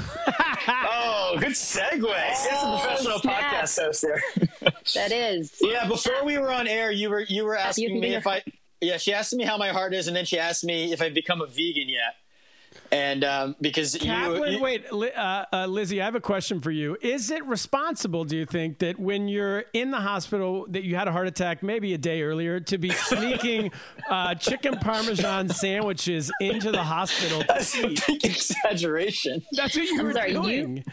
[0.67, 2.01] Oh, good segue.
[2.01, 3.41] That's a oh, professional snap.
[3.41, 4.23] podcast host there.
[4.95, 5.57] That is.
[5.61, 8.43] yeah, before we were on air, you were you were asking can me if I.
[8.81, 11.13] Yeah, she asked me how my heart is, and then she asked me if I've
[11.13, 12.15] become a vegan yet.
[12.91, 16.97] And um, because Kaplan, you, wait, uh, uh, Lizzie, I have a question for you.
[17.01, 21.07] Is it responsible, do you think, that when you're in the hospital that you had
[21.07, 23.71] a heart attack maybe a day earlier to be sneaking
[24.09, 29.43] uh, chicken parmesan sandwiches into the hospital to That's a big exaggeration.
[29.53, 30.83] That's what you I'm were sorry, you- doing.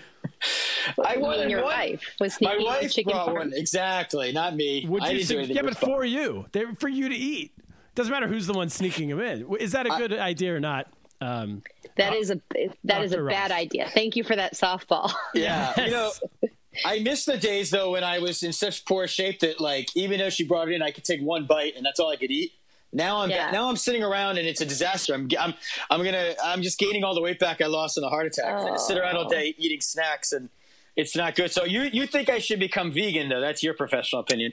[1.03, 1.72] I You wanted and your one.
[1.72, 3.34] wife was My sneaking wife chicken brought parm.
[3.38, 3.53] one.
[3.55, 4.84] Exactly, not me.
[4.86, 7.14] Would I you didn't do anything yeah, with but for you, they're for you to
[7.14, 7.53] eat.
[7.94, 9.47] Doesn't matter who's the one sneaking them in.
[9.59, 10.88] Is that a good idea or not?
[11.21, 11.62] Um,
[11.97, 12.41] That is a
[12.85, 13.29] that is a Dr.
[13.29, 13.89] bad idea.
[13.89, 15.11] Thank you for that softball.
[15.35, 16.11] Yeah, you know,
[16.85, 20.19] I miss the days though when I was in such poor shape that like even
[20.19, 22.31] though she brought it in, I could take one bite and that's all I could
[22.31, 22.53] eat.
[22.93, 23.51] Now I'm Yeah.
[23.51, 25.14] now I'm sitting around and it's a disaster.
[25.14, 25.55] I'm I'm
[25.91, 28.55] I'm gonna I'm just gaining all the weight back I lost in the heart attack.
[28.55, 30.51] I sit around all day eating snacks and
[30.97, 31.51] it's not good.
[31.51, 33.41] So you you think I should become vegan though?
[33.41, 34.53] That's your professional opinion.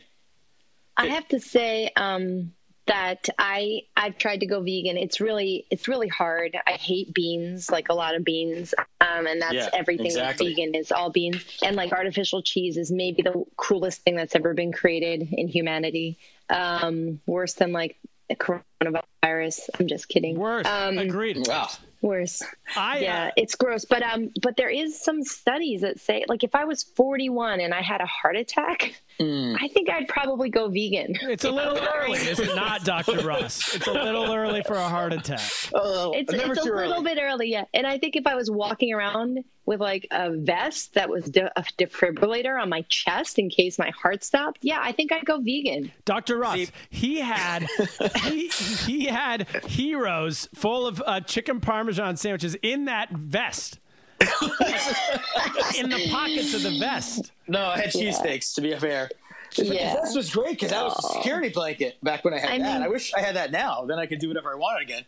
[0.95, 2.53] I have to say um,
[2.85, 4.97] that I I've tried to go vegan.
[4.97, 6.57] It's really it's really hard.
[6.67, 10.47] I hate beans, like a lot of beans, um, and that's Yeah, everything exactly.
[10.49, 11.43] that's vegan is all beans.
[11.63, 16.17] And like artificial cheese is maybe the cruelest thing that's ever been created in humanity.
[16.49, 17.97] Um, worse than like
[18.29, 19.69] the coronavirus.
[19.79, 20.37] I'm just kidding.
[20.37, 20.67] worse.
[20.67, 21.47] Um, Agreed.
[21.47, 21.69] Wow.
[22.01, 22.43] Worse.
[22.75, 23.85] I, uh, yeah, it's gross.
[23.85, 27.73] But um, but there is some studies that say like if I was 41 and
[27.73, 29.57] I had a heart attack, Mm.
[29.61, 31.15] I think I'd probably go vegan.
[31.21, 33.25] It's a little early, is it not, Dr.
[33.25, 33.75] Ross?
[33.75, 35.41] It's a little early for a heart attack.
[35.75, 37.03] Oh, It's, it's a little early.
[37.03, 37.65] bit early, yeah.
[37.73, 41.51] And I think if I was walking around with like a vest that was de-
[41.59, 45.39] a defibrillator on my chest in case my heart stopped, yeah, I think I'd go
[45.39, 45.91] vegan.
[46.05, 46.37] Dr.
[46.37, 47.67] Ross, he had
[48.23, 53.79] he, he had heroes full of uh, chicken parmesan sandwiches in that vest.
[55.77, 57.31] in the pockets of the vest.
[57.47, 59.09] No, I had cheesesteaks to be fair.
[59.55, 59.97] Yeah.
[60.01, 62.73] This was great because that was a security blanket back when I had I that.
[62.73, 63.85] mean- I wish I had that now.
[63.85, 65.05] Then I could do whatever I wanted again.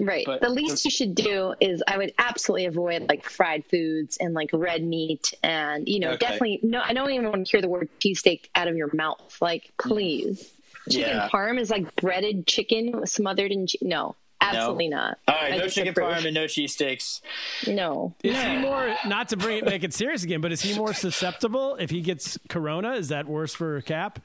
[0.00, 0.24] Right.
[0.24, 4.32] But- the least you should do is I would absolutely avoid like fried foods and
[4.32, 6.18] like red meat and you know Okay.
[6.26, 9.36] definitely no I don't even want to hear the word cheesesteak out of your mouth.
[9.42, 10.52] Like please.
[10.90, 11.28] Chicken Yeah.
[11.28, 14.16] parm is like breaded chicken smothered in che- no.
[14.42, 15.18] Absolutely not.
[15.28, 16.16] All right, I no chicken disapprove.
[16.16, 17.20] parm and no cheesesteaks.
[17.66, 18.14] No.
[18.22, 20.92] Is he more not to bring it make it serious again, but is he more
[20.94, 22.92] susceptible if he gets corona?
[22.94, 24.18] Is that worse for a Kap?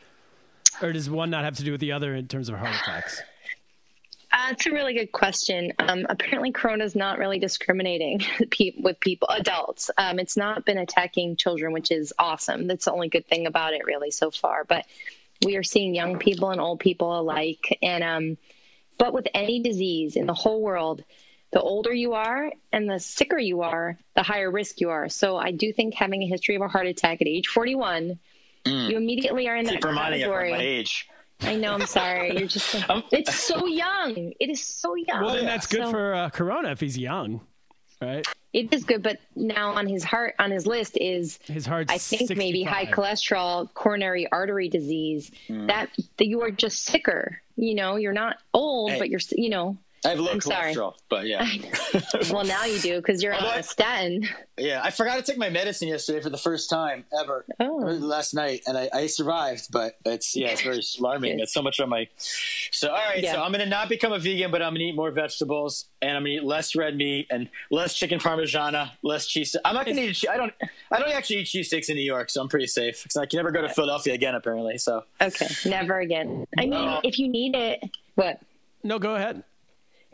[0.82, 3.22] Or does one not have to do with the other in terms of heart attacks?
[4.32, 5.72] Uh, it's a really good question.
[5.80, 8.20] Um, apparently, Corona is not really discriminating
[8.51, 9.89] pe- with people, adults.
[9.97, 12.68] Um, it's not been attacking children, which is awesome.
[12.68, 14.65] That's the only good thing about it, really, so far.
[14.65, 14.86] But
[15.45, 17.80] we are seeing young people and old people alike.
[17.82, 18.38] And um,
[18.97, 21.03] but with any disease in the whole world,
[21.53, 25.07] the older you are and the sicker you are, the higher risk you are.
[25.09, 28.19] So I do think having a history of a heart attack at age 41,
[28.65, 30.51] you immediately are in that Keep reminding category.
[30.51, 31.07] my age.
[31.41, 31.73] I know.
[31.73, 32.37] I'm sorry.
[32.37, 32.75] You're just.
[33.11, 34.33] it's so young.
[34.39, 35.23] It is so young.
[35.23, 37.41] Well, then that's good So- for uh, corona if he's young,
[38.01, 38.27] right?
[38.57, 41.99] It is good, but now on his heart on his list is His heart's I
[41.99, 45.29] think maybe high cholesterol, coronary artery disease.
[45.47, 45.67] Hmm.
[45.67, 47.39] That that you are just sicker.
[47.55, 48.99] You know, you're not old, Hey.
[48.99, 49.77] but you're you know.
[50.05, 50.73] I have low I'm sorry.
[50.75, 51.45] cholesterol, but yeah.
[52.31, 54.27] Well, now you do because you're on Although I- a statin.
[54.57, 57.45] Yeah, I forgot to take my medicine yesterday for the first time ever.
[57.59, 57.75] Oh.
[57.77, 61.39] Last night, and I, I survived, but it's yeah, it's very alarming.
[61.39, 62.07] It's so much on my.
[62.71, 63.33] So all right, Yeah.
[63.33, 66.23] so I'm gonna not become a vegan, but I'm gonna eat more vegetables, and I'm
[66.23, 69.55] gonna eat less red meat and less chicken parmigiana, less cheese.
[69.63, 70.15] I'm not gonna eat.
[70.15, 70.53] che- I don't.
[70.91, 73.03] I don't actually eat cheesesteaks in New York, so I'm pretty safe.
[73.03, 74.77] Because I can never go to Philadelphia again, apparently.
[74.79, 76.45] So Okay, never again.
[76.57, 76.99] I mean, No.
[77.03, 77.83] if you need it,
[78.15, 78.39] what?
[78.83, 79.43] No, go ahead.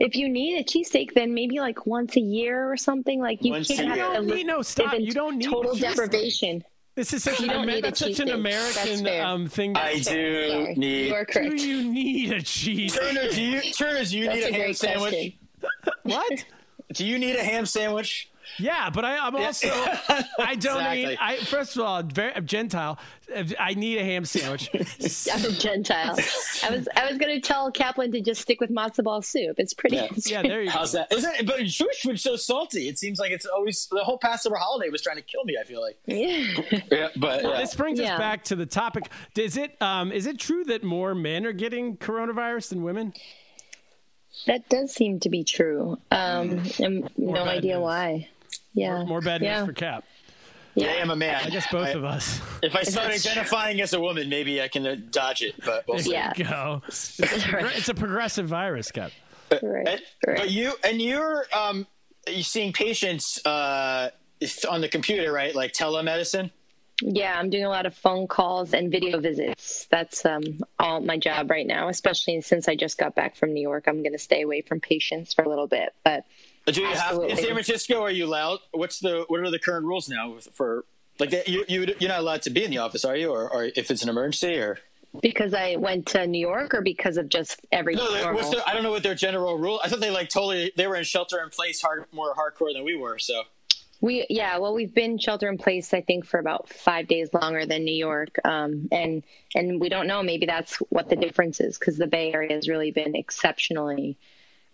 [0.04, 3.20] If you need a cheesesteak, then maybe like once a year or something.
[3.20, 4.06] Like you Once can't have year.
[4.06, 4.94] to You don't need no live stop.
[4.94, 5.80] in You don't need total a cheesesteak.
[5.96, 6.64] deprivation.
[6.94, 8.42] This is such an Amer- that's such an cheesesteak.
[8.74, 9.76] That's American um, thing.
[9.76, 10.74] I do Sorry.
[10.76, 11.08] need.
[11.08, 12.94] You Do you need a cheese?
[12.96, 15.36] Turner, do you Turner, do you That's need a, a ham great sandwich?
[16.02, 16.44] What?
[16.92, 18.28] Do you need a ham sandwich?
[18.58, 21.12] Yeah, but I, I'm also I don't Exactly.
[21.14, 21.18] eat.
[21.20, 22.98] I first of all, very I'm Gentile.
[23.58, 24.68] I need a ham sandwich.
[25.32, 26.16] I'm a Gentile.
[26.62, 29.58] I was I was gonna tell Kaplan to just stick with matzo ball soup.
[29.58, 29.96] It's pretty.
[29.96, 30.08] Yeah.
[30.26, 30.72] yeah, there you go.
[30.78, 31.10] How's that?
[31.12, 31.46] Isn't it?
[31.46, 32.88] But Jewish food's so salty.
[32.88, 35.56] It seems like it's always the whole Passover holiday was trying to kill me.
[35.60, 35.98] I feel like.
[36.06, 36.80] Yeah.
[36.90, 37.56] Yeah, but yeah.
[37.58, 39.08] This brings us back to the topic.
[39.36, 43.14] Is it um, is it true that more men are getting coronavirus than women?
[44.46, 45.96] That does seem to be true.
[46.10, 47.82] Um, and no idea news.
[47.82, 48.28] why.
[48.74, 49.04] Yeah.
[49.04, 49.58] More bad yeah.
[49.58, 50.04] news for Kap.
[50.74, 50.88] Yeah.
[50.88, 51.40] I am a man.
[51.44, 52.40] I guess both of us.
[52.62, 55.54] If I start That's- identifying as a woman, maybe I can uh, dodge it.
[55.64, 56.12] But we'll see.
[56.12, 56.32] Yeah.
[56.34, 56.82] Go.
[56.88, 59.12] It's a, progr- it's a progressive virus, Kap.
[59.50, 59.62] Right.
[59.62, 60.36] And- right.
[60.38, 61.86] But you and you're um,
[62.28, 64.10] you seeing patients uh,
[64.68, 65.54] on the computer, right?
[65.54, 66.50] Like telemedicine.
[67.02, 69.86] Yeah, I'm doing a lot of phone calls and video visits.
[69.90, 70.42] That's um,
[70.78, 73.84] all my job right now, especially since I just got back from New York.
[73.88, 76.24] I'm going to stay away from patients for a little bit, but
[76.66, 78.02] Do you have in San Francisco?
[78.02, 78.60] Are you allowed?
[78.72, 80.84] What's the what are the current rules now for
[81.18, 81.48] like that?
[81.48, 83.30] You you you're not allowed to be in the office, are you?
[83.30, 84.78] Or, or if it's an emergency, or
[85.20, 88.10] because I went to New York or because of just every no?
[88.12, 88.34] Their,
[88.66, 89.80] I don't know what their general rule.
[89.84, 92.84] I thought they like totally they were in shelter in place hard more hardcore than
[92.84, 93.18] we were.
[93.18, 93.42] So
[94.00, 97.64] We yeah, well, we've been shelter in place, I think, for about five days longer
[97.64, 99.22] than New York, um, and
[99.54, 100.22] and we don't know.
[100.22, 104.18] Maybe that's what the difference is because the Bay Area has really been exceptionally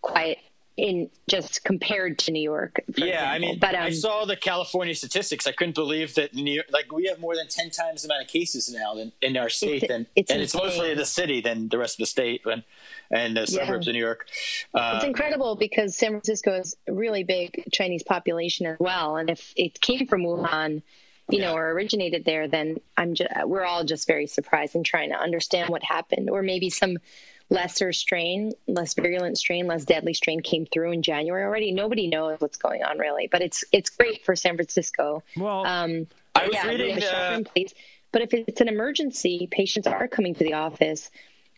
[0.01, 0.39] quiet
[0.81, 2.81] in just compared to New York.
[2.97, 5.47] yeah, I mean, but um, I saw the California statistics.
[5.47, 8.23] I couldn't believe that New York, like we have more than ten times the amount
[8.23, 10.97] of cases now than in our state, It's- than it's and it's mostly insane.
[10.97, 12.63] the city than the rest of the state and
[13.11, 13.47] and the Yeah.
[13.65, 14.27] suburbs of New York.
[14.75, 19.29] Uh, It's incredible because San Francisco is a really big Chinese population as well, and
[19.29, 20.83] if it came from Wuhan,
[21.29, 21.59] you know, Yeah.
[21.59, 25.69] or originated there, then I'm just we're all just very surprised and trying to understand
[25.69, 26.99] what happened, or maybe some
[27.51, 31.73] lesser strain, less virulent strain, less deadly strain came through in January already.
[31.73, 35.23] Nobody knows what's going on really, but it's it's great for San Francisco.
[35.37, 37.75] Well, Um, I was yeah, reading, have a shelter uh, in place.
[38.13, 41.11] But if it's an emergency, patients are coming to the office.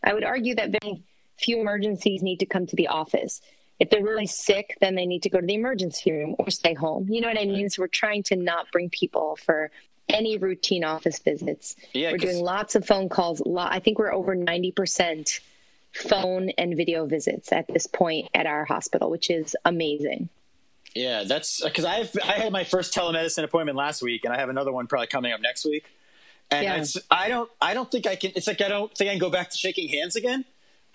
[0.03, 1.01] I would argue that very
[1.37, 3.41] few emergencies need to come to the office.
[3.79, 6.73] If they're really sick, then they need to go to the emergency room or stay
[6.73, 7.07] home.
[7.09, 7.69] You know what I mean?
[7.69, 9.71] So we're trying to not bring people for
[10.09, 11.75] any routine office visits.
[11.93, 13.41] Yeah, we're 'cause- doing lots of phone calls.
[13.57, 15.39] I think we're over 90%
[15.93, 20.29] phone and video visits at this point at our hospital, which is amazing.
[20.95, 24.39] Yeah, that's because I have I had my first telemedicine appointment last week, and I
[24.39, 25.85] have another one probably coming up next week.
[26.51, 26.75] And Yeah.
[26.75, 28.31] it's I don't I don't think I can.
[28.35, 30.45] It's like I don't think I can go back to shaking hands again.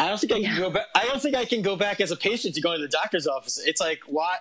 [0.01, 0.86] I don't think I can go back.
[0.94, 3.26] I don't think I can go back as a patient to going to the doctor's
[3.26, 3.59] office.
[3.64, 4.36] It's like why?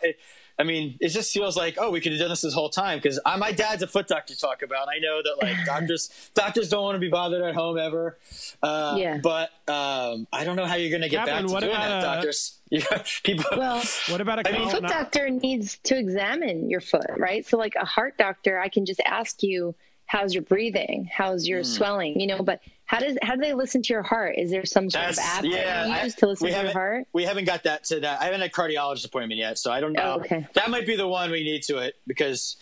[0.59, 2.97] I mean, it just feels like oh, we could have done this this whole time
[2.97, 4.33] because my dad's a foot doctor.
[4.33, 4.87] to Talk about.
[4.89, 8.17] I know that like doctors doctors don't want to be bothered at home ever.
[8.61, 9.17] Uh, Yeah.
[9.17, 11.73] But um, I don't know how you're going to get Kaplan, back to what doing
[11.73, 12.53] that, uh, doctors.
[12.69, 13.45] Yeah, people.
[13.57, 17.45] Well, what about a I mean, a foot doctor needs to examine your foot, right?
[17.45, 19.73] So, like a heart doctor, I can just ask you,
[20.07, 21.09] "How's your breathing?
[21.13, 24.35] How's your swelling?" You know, but how does how do they listen to your heart?
[24.37, 26.71] Is there some sort of app yeah, that you I- use to listen to your
[26.71, 27.05] heart?
[27.13, 28.21] We haven't got that to that.
[28.21, 30.15] I haven't had a cardiologist appointment yet, so I don't know.
[30.17, 30.47] Oh, okay.
[30.53, 32.57] That might be the one we need to it because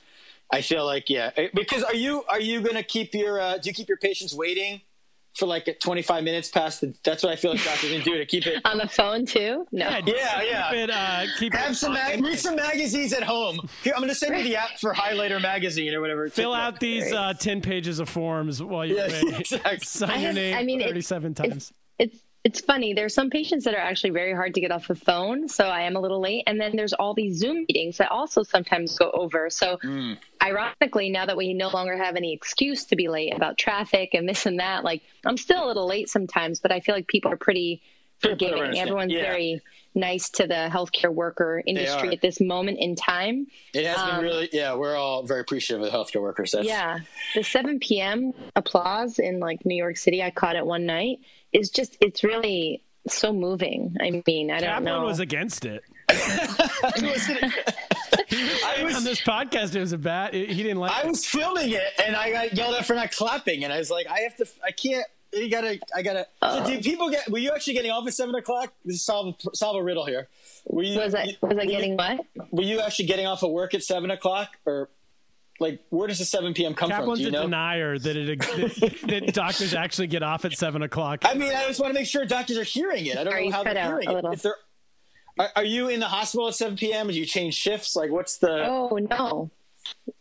[0.52, 1.32] I feel like yeah.
[1.38, 4.34] Eh, Because are you are you gonna keep your uh, do you keep your patients
[4.36, 4.82] waiting
[5.38, 6.94] for like 25 minutes past the?
[7.04, 8.62] That's what I feel like doctors can do to keep it.
[8.66, 9.66] On the phone too?
[9.72, 9.88] No.
[9.90, 10.70] Yeah, Yeah, yeah.
[10.70, 13.60] Keep it, uh, keep it Have some mag- read some magazines at home.
[13.84, 16.30] Here, I'm gonna send you the app for Highlighter magazine or whatever.
[16.30, 19.40] Fill out these uh, 10 pages of forms while you Yeah, wait.
[19.42, 19.80] exactly.
[19.80, 21.52] Sign I your have- name I mean, it's- 37 times.
[21.54, 21.74] It's
[22.16, 22.24] it's
[22.62, 22.94] funny.
[22.94, 25.82] There's some patients that are actually very hard to get off the phone, so I
[25.82, 26.44] am a little late.
[26.46, 29.50] And then there's all these Zoom meetings that also sometimes go over.
[29.50, 30.18] So, Mm.
[30.44, 34.30] ironically, now that we no longer have any excuse to be late about traffic and
[34.30, 37.32] this and that, like I'm still a little late sometimes, but I feel like people
[37.32, 37.82] are pretty
[38.20, 38.78] forgiving.
[38.78, 39.22] Everyone's Yeah.
[39.22, 39.62] very
[39.98, 43.48] nice to the healthcare worker industry at this moment in time.
[43.74, 44.74] It has been um, really yeah.
[44.76, 46.52] We're all very appreciative of the healthcare workers.
[46.52, 47.00] That's, Yeah.
[47.34, 48.34] The 7 p.m.
[48.56, 51.20] applause in like New York City, I caught it one night,
[51.56, 53.96] is just, it's really so moving.
[54.00, 54.68] I mean, I don't know.
[54.68, 55.06] Kaplan know.
[55.06, 55.84] was against it.
[56.10, 56.14] I
[58.84, 60.34] was On this podcast, it was a bad.
[60.34, 60.92] He didn't like.
[60.92, 63.90] I was filming it and I got yelled at for not clapping, and I was
[63.90, 65.06] like, I have to, I can't.
[65.34, 66.28] You gotta, I gotta.
[66.42, 66.64] Uh.
[66.64, 67.30] so, do people get?
[67.30, 68.72] Were you actually getting off at seven o'clock?
[68.86, 70.28] This solve solve a riddle here.
[70.68, 70.98] Were you?
[70.98, 72.26] was I, was I getting what?
[72.52, 74.90] Were you actually getting off of work at seven o'clock, or
[75.60, 76.74] like where does the seven p.m.
[76.74, 77.00] come from?
[77.02, 77.42] Kaplan's Do you a know?
[77.44, 81.24] denier that it that, that doctors actually get off at seven o'clock.
[81.26, 83.18] I mean, I just want to make sure doctors are hearing it.
[83.18, 84.34] I don't Sorry, know how cut they're out hearing it.
[84.34, 84.56] If they're,
[85.40, 87.08] are, are you in the hospital at seven p.m.?
[87.08, 87.96] Do you change shifts?
[87.96, 88.66] Like, what's the?
[88.68, 89.50] Oh, no.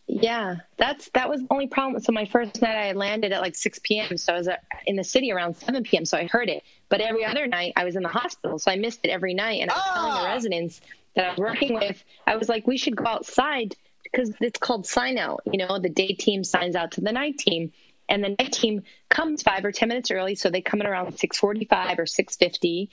[0.07, 2.01] Yeah, that's that was the only problem.
[2.03, 4.17] So my first night I landed at like 6 p.m.
[4.19, 4.57] So I was uh,
[4.87, 6.05] in the city around 7 p.m.
[6.05, 6.63] So I heard it.
[6.91, 9.63] But every other night I was in the hospital, so I missed it every night.
[9.63, 10.33] And I was telling the Ah!
[10.33, 10.81] residents
[11.17, 13.75] that I was working with, I was like, we should go outside
[14.15, 15.43] because it's called sign out.
[15.51, 17.73] You know, the day team signs out to the night team,
[18.09, 21.15] and the night team comes five or 10 minutes early, so they come in around
[21.19, 22.89] 6:45 or 6:50.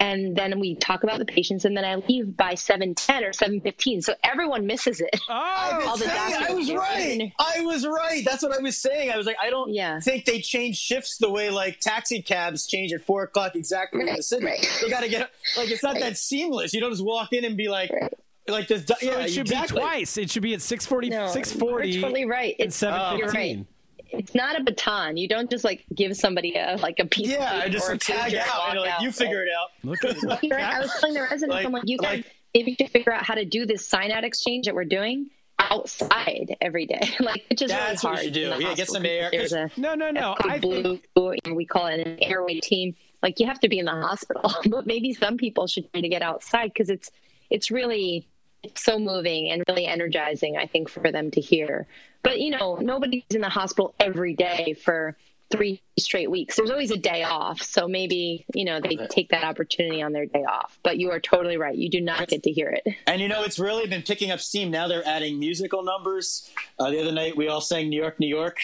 [0.00, 4.02] And then we talk about the patients, and then I leave by 7:10 or 7:15.
[4.02, 5.14] So everyone misses it.
[5.28, 7.32] Oh, all the Saying, I was right.
[7.38, 8.22] I was right.
[8.24, 9.12] That's what I was saying.
[9.12, 10.00] I was like, I don't Yeah.
[10.00, 14.16] think they change shifts the way like taxi cabs change at four o'clock exactly in
[14.16, 14.44] the city.
[14.46, 14.66] right.
[14.82, 16.74] They got to get like it's not that seamless.
[16.74, 18.12] You don't just walk in and be like, Right.
[18.48, 18.84] Like this.
[18.86, 19.76] so yeah, it should exactly.
[19.76, 20.16] be twice.
[20.18, 22.54] It should be at 640, No, 640 uh, You're totally right.
[22.58, 23.58] It's, 715.
[23.58, 23.66] right.
[24.10, 25.16] It's not a baton.
[25.16, 27.28] You don't just like give somebody a like a piece.
[27.28, 28.46] Yeah, of I just tag out.
[28.46, 29.02] walk And like, out.
[29.02, 29.70] you figure it out.
[29.82, 30.60] Look at You're.
[30.60, 33.24] I was telling the residents, Like- I'm like, you guys like- maybe should figure out
[33.24, 37.00] how to do this sign out exchange that we're doing outside every day.
[37.20, 38.18] like, which is That's really what hard.
[38.18, 38.64] you should do.
[38.64, 40.36] Yeah, get some air, There's a No, no, no.
[40.40, 42.94] a I blue, think we call it an airway team.
[43.22, 46.08] Like you have to be in the hospital, but maybe some people should try to
[46.08, 47.10] get outside because it's
[47.50, 48.26] it's really it's
[48.74, 51.86] so moving and really energizing, I think, for them to hear.
[52.22, 55.16] But, you know, nobody's in the hospital every day for
[55.50, 56.56] three straight weeks.
[56.56, 57.60] There's always a day off.
[57.62, 60.78] So maybe, you know, they take that opportunity on their day off.
[60.82, 61.76] But you are totally right.
[61.76, 62.94] You do not get to hear it.
[63.06, 64.70] And you know, it's really been picking up steam.
[64.70, 66.50] Now they're adding musical numbers.
[66.78, 68.58] Uh, the other night, we all sang "New York, New York"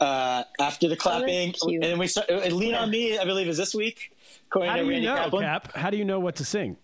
[0.00, 1.74] uh, after the clapping, cute.
[1.74, 4.12] and then we start, uh, "Lean on Me." I believe is this week.
[4.52, 5.42] How do you Randy know, Kaplan.
[5.42, 5.72] Kap?
[5.74, 6.76] How do you know what to sing?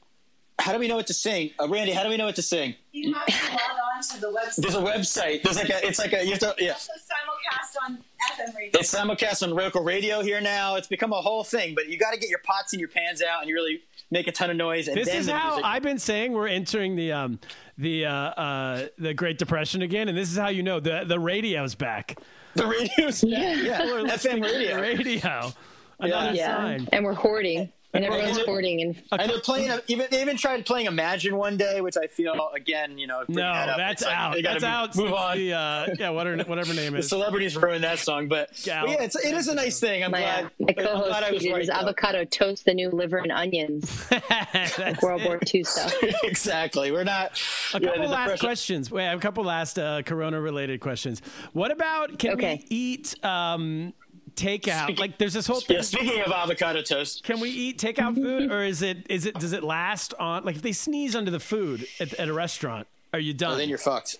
[0.58, 1.92] How do we know what to sing, uh, Randy?
[1.92, 2.74] How do we know what to sing?
[2.92, 3.60] You have to log
[3.96, 4.56] on to the website.
[4.56, 5.42] There's a website.
[5.42, 5.86] There's like a.
[5.86, 6.24] It's like a.
[6.24, 6.54] You have to.
[6.58, 6.72] Yeah.
[6.72, 8.80] Also simulcast on FM radio.
[8.80, 10.76] It's simulcast on local radio here now.
[10.76, 13.22] It's become a whole thing, but you got to get your pots and your pans
[13.22, 13.80] out, and you really
[14.10, 14.88] make a ton of noise.
[14.88, 17.38] And This then is how music- I've been saying we're entering the um
[17.76, 21.20] the uh, uh the Great Depression again, and this is how you know the the
[21.20, 22.18] radio's back.
[22.54, 23.84] the radio's yeah, yeah.
[23.84, 24.80] We're FM listening to the radio.
[24.80, 25.52] radio.
[26.00, 26.56] Another Yeah.
[26.56, 26.88] sign.
[26.92, 27.72] And we're hoarding.
[27.96, 28.80] And everyone's we're- hoarding.
[28.82, 29.70] And And they're playing.
[29.70, 33.24] A, even they even tried playing Imagine one day, which I feel again, you know.
[33.28, 33.76] No, that up.
[33.76, 34.36] that's It's like, out.
[34.42, 34.96] That's move- out.
[34.96, 35.36] Move on.
[35.38, 37.08] The, uh, yeah, whatever whatever name the is.
[37.08, 38.86] celebrities ruined that song, but, Gal.
[38.86, 40.04] but yeah, it's, it is a nice thing.
[40.04, 40.50] I'm my, uh, glad.
[40.60, 41.68] my co-host glad I was tweeted, right.
[41.70, 44.08] avocado toast the new liver and onions,
[44.52, 45.26] That's World it.
[45.28, 45.94] War II stuff.
[46.24, 46.92] exactly.
[46.92, 47.40] We're not.
[47.74, 48.90] A couple the last questions.
[48.90, 51.22] Wait, I have a couple last uh, corona-related questions.
[51.52, 52.64] What about can Okay.
[52.70, 53.92] we eat um,
[54.36, 54.98] takeout?
[54.98, 55.76] Like, there's this whole thing.
[55.76, 59.34] Yeah, speaking of avocado toast, Can we eat takeout food, or is it is it
[59.34, 60.44] does it last on?
[60.44, 63.54] Like, if they sneeze under the food at, at a restaurant, are you done?
[63.54, 64.18] oh, then you're fucked.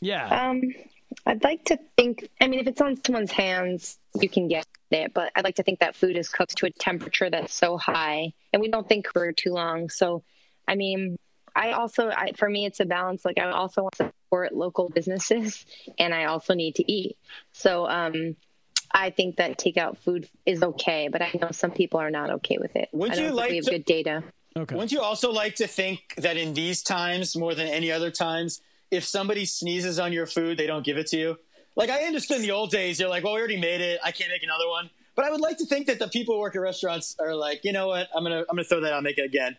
[0.00, 0.48] yeah.
[0.48, 0.62] Um,
[1.26, 2.28] I'd like to think.
[2.40, 5.12] I mean, if it's on someone's hands, you can get it.
[5.14, 8.32] But I'd like to think that food is cooked to a temperature that's so high,
[8.52, 9.90] and we don't think for too long.
[9.90, 10.22] So,
[10.66, 11.18] I mean,
[11.54, 13.24] I also, I, for me, it's a balance.
[13.24, 15.66] Like I also want to support local businesses,
[15.98, 17.16] and I also need to eat.
[17.52, 18.36] So, um,
[18.90, 22.58] I think that takeout food is okay, but I know some people are not okay
[22.58, 22.88] with it.
[22.92, 24.24] Would I don't you like we have to- good data.
[24.56, 24.74] okay.
[24.74, 28.60] Wouldn't you also like to think that in these times, more than any other times,
[28.90, 31.38] if somebody sneezes on your food, they don't give it to you?
[31.76, 34.00] Like I understand the old days, you're like, well, we already made it.
[34.02, 34.90] I can't make another one.
[35.14, 37.64] But I would like to think that the people who work at restaurants are like,
[37.64, 38.08] you know what?
[38.14, 39.56] I'm gonna I'm gonna throw that out, and make it again,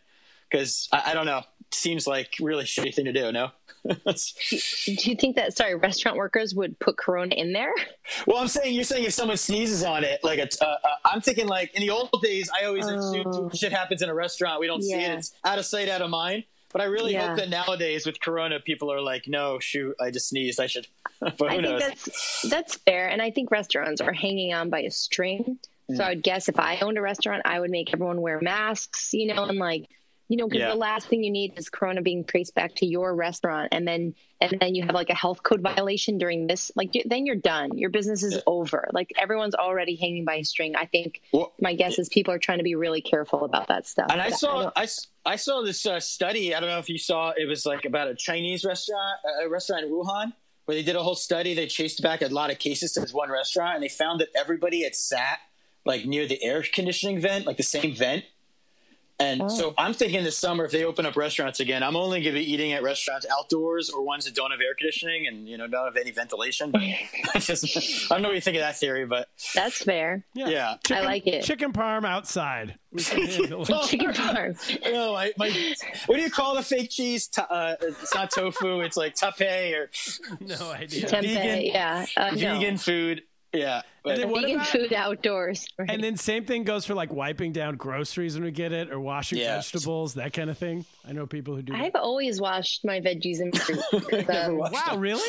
[0.49, 1.43] because I, I don't know.
[1.71, 3.31] Seems like really shitty thing to do.
[3.31, 3.51] No.
[3.85, 3.95] Do
[4.87, 7.73] you think that sorry, restaurant workers would put Corona in there?
[8.27, 11.21] well, I'm saying you're saying if someone sneezes on it, like a, uh, uh, I'm
[11.21, 14.59] thinking like in the old days, I always assumed shit happens in a restaurant.
[14.59, 15.11] We don't see it.
[15.11, 16.43] It's out of sight, out of mind.
[16.71, 17.29] But I really Yeah.
[17.29, 20.59] hope that nowadays with Corona, people are like, no, shoot, I just sneezed.
[20.59, 20.87] I should.
[21.19, 21.81] but who I think knows?
[21.81, 25.57] that's that's fair, and I think restaurants are hanging on by a string.
[25.89, 25.97] Mm.
[25.97, 29.13] So I would guess if I owned a restaurant, I would make everyone wear masks,
[29.13, 29.89] you know, and like,
[30.29, 30.69] you know, because Yeah.
[30.69, 34.15] the last thing you need is Corona being traced back to your restaurant, and then
[34.41, 37.77] and then you have like a health code violation during this, like then you're done.
[37.77, 38.87] Your business is over.
[38.93, 40.75] Like everyone's already hanging by a string.
[40.77, 43.85] I think Well, my guess is people are trying to be really careful about that
[43.85, 44.07] stuff.
[44.09, 46.55] And I saw, I, s- I saw this uh, study.
[46.55, 47.33] I don't know if you saw.
[47.35, 50.31] It was like about a Chinese restaurant, a restaurant in Wuhan,
[50.65, 51.53] where they did a whole study.
[51.53, 54.29] They chased back a lot of cases to this one restaurant, and they found that
[54.37, 55.39] everybody had sat
[55.85, 58.23] like near the air conditioning vent, like the same vent.
[59.21, 59.47] And Oh.
[59.49, 62.39] so I'm thinking this summer, if they open up restaurants again, I'm only going to
[62.39, 65.67] be eating at restaurants outdoors or ones that don't have air conditioning and you know
[65.67, 66.71] don't have any ventilation.
[66.71, 66.81] But
[67.35, 70.23] I just I don't know what you think of that theory, but that's fair.
[70.33, 70.75] yeah.
[70.85, 71.43] Chicken, like it.
[71.43, 72.75] Chicken parm outside.
[72.91, 73.87] We can handle it.
[73.87, 74.55] Chicken farm.
[74.83, 75.75] No, my, my,
[76.07, 77.27] what do you call the fake cheese?
[77.27, 78.79] Ta- uh, it's not tofu.
[78.81, 79.89] It's like tape or
[80.39, 81.05] no idea.
[81.07, 82.05] Tempeh, Vegan- yeah.
[82.17, 82.35] Uh, no.
[82.37, 83.23] vegan food.
[83.51, 85.67] Yeah, but then what vegan about- food outdoors.
[85.77, 85.89] Right.
[85.89, 88.99] And then same thing goes for like wiping down groceries when we get it, or
[88.99, 89.55] washing Yeah.
[89.55, 90.85] vegetables, that kind of thing.
[91.07, 91.73] I know people who do.
[91.73, 92.01] I've That.
[92.01, 93.79] always washed my veggies and fruit.
[93.91, 95.27] 'cause, um, Wow, really?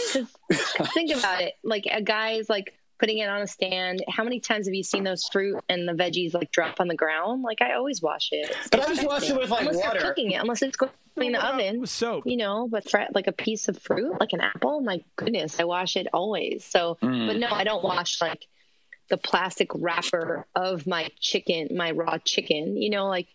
[0.94, 1.54] think about it.
[1.64, 4.04] Like a guy's like putting it on a stand.
[4.10, 6.94] How many times have you seen those fruit and the veggies like drop on the
[6.96, 7.42] ground?
[7.42, 8.50] Like I always wash it.
[8.50, 9.98] It's But I just wash it with, like, unless water.
[10.00, 11.80] You're cooking it, unless it's going in the oven.
[11.80, 12.24] with soap.
[12.26, 15.64] You know, but for, like a piece of fruit, like an apple, my goodness, I
[15.64, 16.64] wash it always.
[16.64, 17.26] So, Mm.
[17.28, 18.46] but no, I don't wash like
[19.08, 22.76] the plastic wrapper of my chicken, my raw chicken.
[22.76, 23.28] You know, like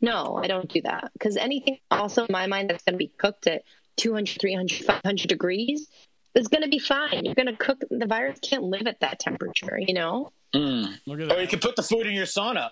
[0.00, 3.12] no, I don't do that because anything also in my mind that's going to be
[3.18, 3.62] cooked at
[3.96, 5.88] 200, 300, 500 degrees
[6.34, 7.24] is going to be fine.
[7.24, 7.82] You're going to cook.
[7.90, 9.78] The virus can't live at that temperature.
[9.78, 10.32] You know.
[10.52, 11.48] Look at or you that.
[11.48, 12.70] can put the food in your sauna.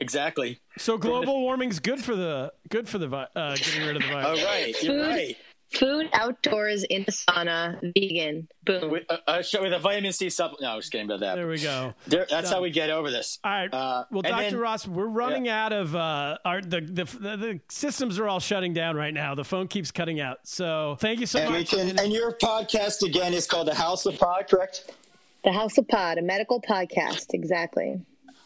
[0.00, 0.60] Exactly.
[0.78, 4.44] So global warming's good for the good for the uh, getting rid of the virus.
[4.44, 5.08] right, you're Food.
[5.08, 5.36] right.
[5.74, 8.46] Food outdoors in the sauna, vegan.
[8.64, 8.88] Boom.
[8.88, 10.62] With, uh, uh, with a vitamin C supplement.
[10.62, 11.34] No, I was kidding about that.
[11.34, 11.92] There we go.
[12.06, 13.40] There, that's how we get over this.
[13.42, 13.74] All right.
[13.74, 14.42] Uh, well, Dr.
[14.42, 18.38] then- Ross, we're running out of uh, our the, the the the systems are all
[18.38, 19.34] shutting down right now.
[19.34, 20.38] The phone keeps cutting out.
[20.44, 21.70] So thank you so And, much.
[21.70, 24.92] can, and your podcast again is called the House of Pod, correct?
[25.42, 27.34] The House of Pod, a medical podcast.
[27.34, 28.00] Exactly.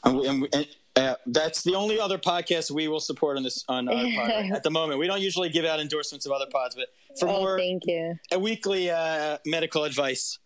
[0.04, 0.66] And, we, and, we- and,
[1.00, 4.62] Uh, that's the only other podcast we will support on this on our pod at
[4.62, 4.98] the moment.
[5.00, 6.88] We don't usually give out endorsements of other pods, but
[7.18, 8.16] for Oh, more thank you.
[8.32, 10.38] a weekly uh, medical advice.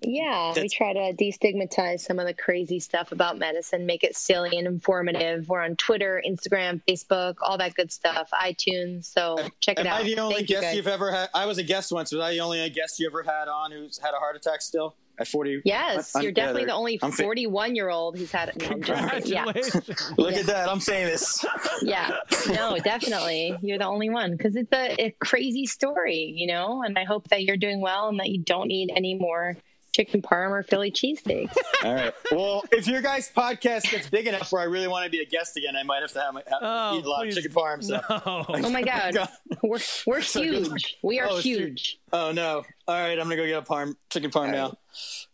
[0.00, 4.56] Yeah, we try to destigmatize some of the crazy stuff about medicine, make it silly
[4.56, 5.48] and informative.
[5.48, 9.06] We're on Twitter, Instagram, Facebook, all that good stuff, iTunes.
[9.06, 10.00] So check it Am out.
[10.02, 10.76] I the only Thank guest guys.
[10.76, 11.30] you've ever had?
[11.34, 12.12] I was a guest once.
[12.12, 14.94] Was I the only guest you ever had on who's had a heart attack still
[15.18, 15.62] at 40?
[15.64, 18.56] Yes, I'm- you're definitely they're- the only I'm fa- 41 year old who's had it.
[18.60, 19.04] No, I'm joking.
[19.26, 20.12] yeah, Congratulations.
[20.18, 20.68] Look at that.
[20.68, 21.44] I'm famous.
[21.82, 22.16] yeah,
[22.48, 26.82] no, definitely, you're the only one because it's a, a crazy story, you know.
[26.82, 29.56] And I hope that you're doing well and that you don't need any more
[29.98, 31.52] chicken parm or Philly cheesesteaks.
[31.84, 32.14] All right.
[32.30, 35.24] Well, if your guys' podcast gets big enough where I really want to be a
[35.24, 37.36] guest again, I might have to have, have Oh, eat a lot please.
[37.36, 37.82] of chicken parm.
[37.82, 38.00] So.
[38.08, 38.44] No.
[38.68, 39.28] Oh my god,
[39.62, 40.96] we're we're So huge.
[41.02, 41.98] We are Oh, huge.
[42.12, 42.64] Oh no!
[42.86, 44.66] All right, I'm gonna go get a parm, chicken parm now.
[44.66, 44.76] All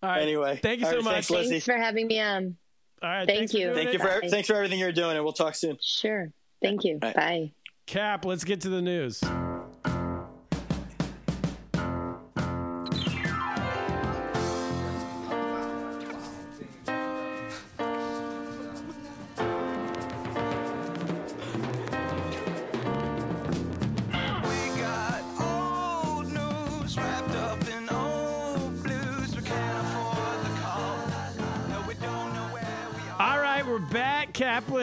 [0.03, 0.23] right.
[0.23, 1.12] Anyway, Thank you so right, much.
[1.15, 1.51] Thanks, Lizzie.
[1.51, 2.57] Thanks for having me on.
[3.03, 3.27] All right.
[3.27, 3.75] Thank you.
[3.75, 4.29] Thank you for Bye.
[4.29, 5.77] thanks for everything you're doing, and we'll talk soon.
[5.83, 6.31] Sure.
[6.62, 6.99] Thank you.
[7.03, 7.15] Right.
[7.15, 7.53] Bye.
[7.87, 9.23] Kap, let's get to the news.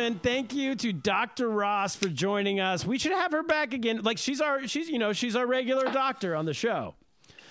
[0.01, 0.19] Kaplan.
[0.19, 1.49] Thank you to Dr.
[1.49, 2.85] Ross for joining us.
[2.85, 4.01] We should have her back again.
[4.01, 6.95] Like she's our she's you know, she's our regular doctor on the show.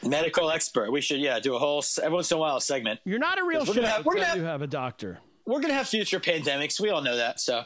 [0.05, 0.91] Medical expert.
[0.91, 3.01] We should yeah do a whole every once in a while segment.
[3.05, 5.21] You're not a real show gonna have- we're gonna you have a doctor.
[5.47, 6.81] We're gonna have future pandemics.
[6.81, 7.41] We all know that.
[7.41, 7.65] So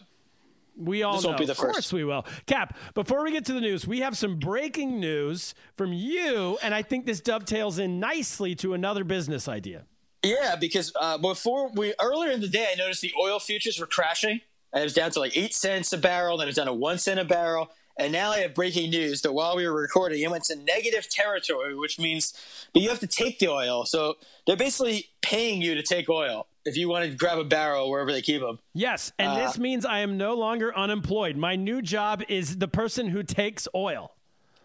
[0.76, 1.28] We all This know.
[1.30, 1.92] won't be the of course first.
[1.92, 2.26] we will.
[2.46, 6.74] Kap, before we get to the news, we have some breaking news from you, and
[6.74, 9.84] I think this dovetails in nicely to another business idea.
[10.24, 13.86] yeah, because uh, before we earlier in the day, I noticed the oil futures were
[13.86, 14.40] crashing.
[14.74, 16.36] And it was down to like eight cents a barrel.
[16.36, 17.70] Then it was down to one cent a barrel.
[17.96, 21.08] And now I have breaking news that while we were recording, it went to negative
[21.08, 22.34] territory, which means
[22.72, 23.84] but you have to take the oil.
[23.86, 24.16] So
[24.46, 28.10] they're basically paying you to take oil if you want to grab a barrel wherever
[28.10, 28.58] they keep them.
[28.72, 31.36] Yes, and Uh, this means I am no longer unemployed.
[31.36, 34.13] My new job is the person who takes oil.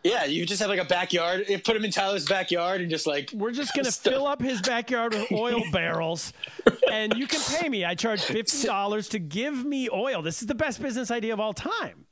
[0.03, 1.45] Yeah, you just have like a backyard.
[1.65, 4.13] Put him in Tyler's backyard and just like We're just going to Stuff.
[4.13, 6.31] fill up his backyard with oil barrels,
[6.89, 7.83] and you can pay me.
[7.83, 10.21] I charge $50 to give me oil.
[10.21, 12.05] This is the best business idea of all time.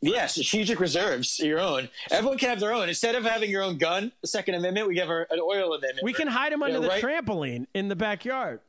[0.00, 1.88] Yeah, strategic reserves, your own.
[2.10, 2.88] Everyone can have their own.
[2.88, 6.04] Instead of having your own gun, the Second Amendment, we have our, an oil amendment.
[6.04, 7.02] We can hide him under Yeah, the right.
[7.02, 8.60] trampoline in the backyard.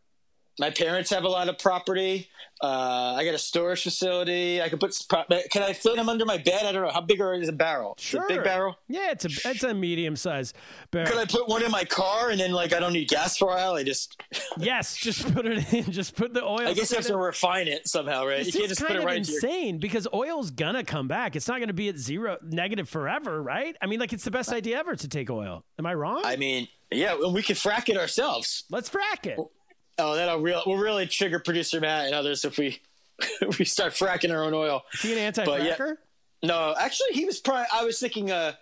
[0.60, 2.28] My parents have a lot of property.
[2.62, 4.62] Uh, I got a storage facility.
[4.62, 4.94] I can put.
[5.50, 6.66] Can I fit them under my bed?
[6.66, 6.90] I don't know.
[6.92, 7.94] How big are- is a barrel?
[7.94, 8.26] It Sure.
[8.26, 8.78] a big barrel.
[8.90, 10.54] Yeah, it's a it's a medium size
[10.92, 11.08] barrel.
[11.10, 13.46] Could I put one in my car and then like I don't need gas for
[13.46, 13.76] a while?
[13.76, 14.22] I just.
[14.58, 15.84] yes, just put it in.
[15.92, 16.68] Just put the oil.
[16.68, 18.40] I guess you have to refine it somehow, right?
[18.40, 19.40] You This can't is just put kind it of right into your.
[19.46, 21.38] insane because oil's gonna come back.
[21.38, 23.78] It's not gonna be at zero negative forever, right?
[23.82, 25.64] I mean, like it's the best idea ever to take oil.
[25.78, 26.24] Am I wrong?
[26.26, 28.66] I mean, yeah, and we could frack it ourselves.
[28.70, 29.40] Let's frack it.
[30.00, 30.64] Oh, that'll real.
[30.66, 32.80] We'll really trigger producer Matt and others if we
[33.42, 34.84] if we start fracking our own oil.
[34.94, 35.70] Is he an But yeah.
[35.74, 35.98] anti-fracker?
[36.42, 37.40] No, actually, he was.
[37.40, 38.32] Probably, I was thinking.
[38.32, 38.54] Uh,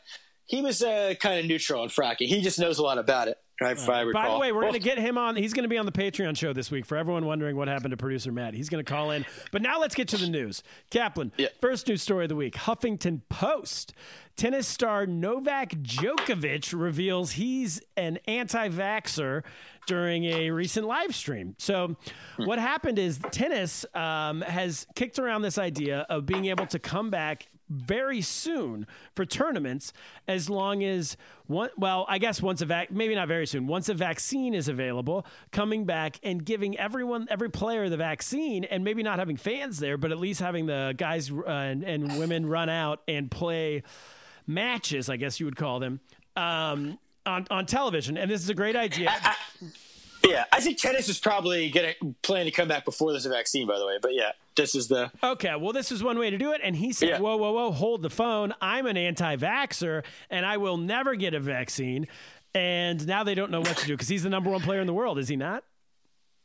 [0.45, 2.27] he was uh, kind of neutral on fracking.
[2.27, 3.37] He just knows a lot about it.
[3.61, 4.13] I recall.
[4.13, 5.35] By the way, we're Well, going to get him on.
[5.35, 7.89] He's going to be on the Patreon show this week for everyone wondering what happened
[7.91, 8.53] to producer Matt.
[8.53, 9.25] He's going to call in.
[9.51, 10.61] But now let's get to the news.
[10.91, 11.47] Kaplan, Yeah.
[11.59, 13.93] first news story of the week Huffington Post.
[14.37, 19.41] Tennis star Novak Djokovic reveals he's an anti vaxxer
[19.87, 21.55] during a recent live stream.
[21.57, 21.95] So,
[22.37, 27.09] what happened is tennis um, has kicked around this idea of being able to come
[27.09, 28.85] back very soon
[29.15, 29.91] for tournaments
[30.27, 31.17] as long as
[31.47, 34.69] one well i guess once a vac maybe not very soon once a vaccine is
[34.69, 39.79] available coming back and giving everyone every player the vaccine and maybe not having fans
[39.79, 43.83] there but at least having the guys uh, and, and women run out and play
[44.47, 45.99] matches i guess you would call them
[46.35, 49.11] um, on, on television and this is a great idea
[50.27, 53.29] yeah, I think tennis is probably going to plan to come back before there's a
[53.29, 53.67] vaccine.
[53.67, 55.11] By the way, but yeah, this is the.
[55.23, 56.61] Okay, well, this is one way to do it.
[56.63, 57.19] And he said, Yeah.
[57.19, 58.53] Whoa, whoa, whoa, hold the phone.
[58.61, 62.07] I'm an anti vaxxer and I will never get a vaccine.
[62.53, 64.87] And now they don't know what to do because he's the number one player in
[64.87, 65.63] the world, is he not?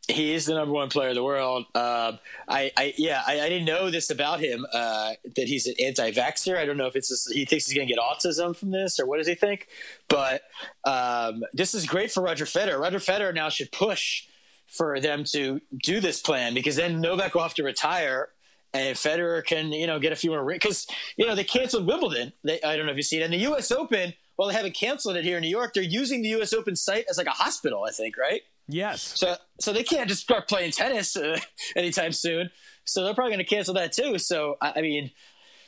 [0.08, 1.64] He is the number one player in the world.
[1.76, 4.66] Um, I, I, yeah, I, I didn't know this about him.
[4.72, 6.56] Uh, that he's an anti-vaxxer.
[6.56, 8.98] I don't know if it's just, he thinks he's going to get autism from this,
[8.98, 9.68] or what does he think?
[10.08, 10.42] But
[10.84, 12.80] um, this is great for Roger Federer.
[12.80, 14.24] Roger Federer now should push
[14.66, 18.30] for them to do this plan because then Novak will have to retire,
[18.74, 20.86] and Federer can, you know, get a few more because
[21.16, 22.32] you know they canceled Wimbledon.
[22.42, 23.70] They, I don't know if you see it, and the U.S.
[23.70, 24.14] Open.
[24.38, 25.74] Well, they haven't canceled it here in New York.
[25.74, 26.54] They're using the U.S.
[26.54, 27.84] Open site as like a hospital.
[27.84, 28.40] I think, right?
[28.68, 29.02] Yes.
[29.16, 31.38] So so they can't just start playing tennis uh,
[31.76, 32.50] anytime soon.
[32.84, 34.18] So they're probably going to cancel that too.
[34.18, 35.10] So I, I mean,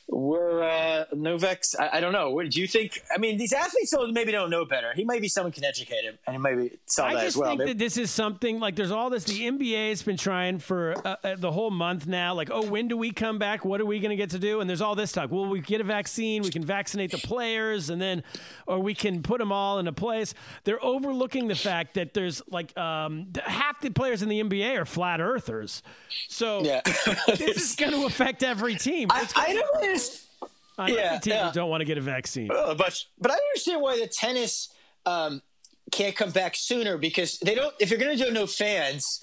[0.06, 1.74] we're uh, Novak's.
[1.74, 2.30] I, I don't know.
[2.30, 3.02] What do you think?
[3.14, 4.92] I mean, these athletes don't- maybe don't know better.
[4.94, 7.48] He might be someone can educate him, and he maybe saw I that as well.
[7.48, 9.24] think Maybe- that this is something like there's all this.
[9.24, 12.34] The NBA has been trying for uh, uh, the whole month now.
[12.34, 13.64] Like, oh, when do we come back?
[13.64, 14.60] What are we going to get to do?
[14.60, 15.30] And there's all this talk.
[15.30, 16.42] Well, we get a vaccine.
[16.42, 18.22] We can vaccinate the players, and then,
[18.66, 20.34] or we can put them all in a place.
[20.64, 24.84] They're overlooking the fact that there's like um, half the players in the NBA are
[24.84, 25.82] flat earthers.
[26.28, 26.82] So yeah.
[27.26, 29.08] this is going to affect every team.
[29.14, 29.84] I, I don't
[30.78, 30.78] understand.
[30.78, 31.52] on every yeah, team yeah.
[31.52, 32.50] don't want to get a vaccine.
[32.50, 34.72] Uh, but but I don't understand why the tennis
[35.06, 35.42] um,
[35.90, 37.74] can't come back sooner because they don't.
[37.80, 39.22] If you're going to do no fans,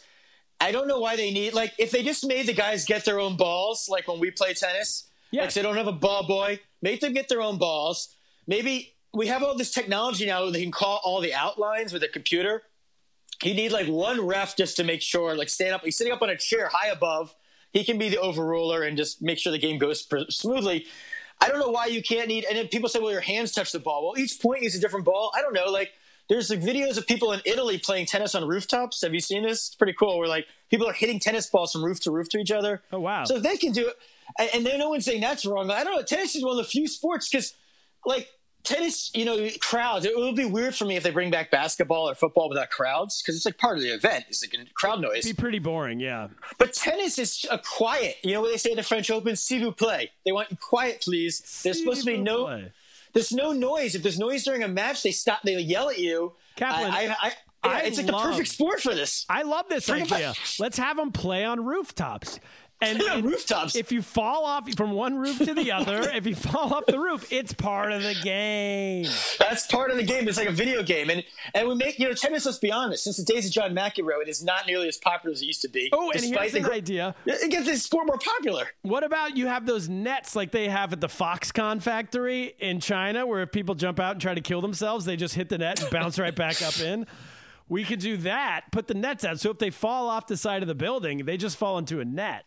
[0.60, 3.20] I don't know why they need like if they just made the guys get their
[3.20, 5.10] own balls like when we play tennis.
[5.32, 5.44] Yes.
[5.44, 8.16] Like they don't have a ball boy, make them get their own balls.
[8.48, 12.08] Maybe we have all this technology now they can call all the outlines with a
[12.08, 12.64] computer.
[13.44, 15.84] You need like one ref just to make sure, like stand up.
[15.84, 17.36] He's sitting up on a chair high above.
[17.74, 20.86] He can be the overruler and just make sure the game goes smoothly.
[21.42, 22.46] I don't know why you can't need.
[22.46, 24.80] And then people say, "Well, your hands touch the ball." Well, each point is a
[24.80, 25.32] different ball.
[25.36, 25.66] I don't know.
[25.66, 25.92] Like
[26.30, 29.02] there's like videos of people in Italy playing tennis on rooftops.
[29.02, 29.68] Have you seen this?
[29.68, 30.20] It's pretty cool.
[30.20, 32.82] Where like people are hitting tennis balls from roof to roof to each other.
[32.92, 33.26] Oh, wow.
[33.26, 33.96] So if they can do it,
[34.40, 35.70] and, and then no one's saying that's wrong.
[35.72, 36.04] I don't know.
[36.04, 37.54] Tennis is one of the few sports because,
[38.06, 38.30] like
[38.64, 40.06] tennis, you know, crowds.
[40.06, 43.22] It would be weird for me if they bring back basketball or football without crowds
[43.22, 44.26] because it's like part of the event.
[44.30, 45.26] It's like crowd noise.
[45.26, 46.30] It'd Be pretty boring, yeah.
[46.58, 48.18] But tennis is a quiet.
[48.24, 49.36] You know what they say in the French Open?
[49.36, 50.10] S'il vous plaît.
[50.26, 51.62] They want quiet, please.
[51.64, 52.46] There's supposed to be no.
[52.46, 52.72] Play.
[53.14, 53.96] There's no noise.
[53.96, 55.42] If there's noise during a match, they stop.
[55.44, 56.34] They yell at you.
[56.56, 57.32] Kaplan, I, I,
[57.64, 59.26] I, it's like love- the perfect sport for this.
[59.30, 60.34] I love this Bring idea.
[60.60, 62.40] Let's have them play on rooftops.
[62.82, 63.76] And, and rooftops.
[63.76, 67.00] If you fall off from one roof to the other, if you fall off the
[67.00, 69.08] roof, it's part of the game.
[69.40, 70.28] That's part of the game.
[70.28, 71.24] It's like a video game, and
[71.54, 72.46] and we make you know tennis.
[72.46, 73.04] Let's be honest.
[73.04, 75.62] Since the days of John McEnroe, it is not nearly as popular as it used
[75.62, 75.90] to be.
[75.94, 77.16] Oh, and here's the an idea.
[77.26, 78.68] It gets this sport more popular.
[78.82, 83.28] What about you have those nets like they have at the Foxconn factory in China,
[83.28, 85.82] where if people jump out and try to kill themselves, they just hit the net
[85.82, 87.06] and bounce right back up in?
[87.70, 88.66] We could do that.
[88.72, 91.38] Put the nets out, so if they fall off the side of the building, they
[91.38, 92.44] just fall into a net.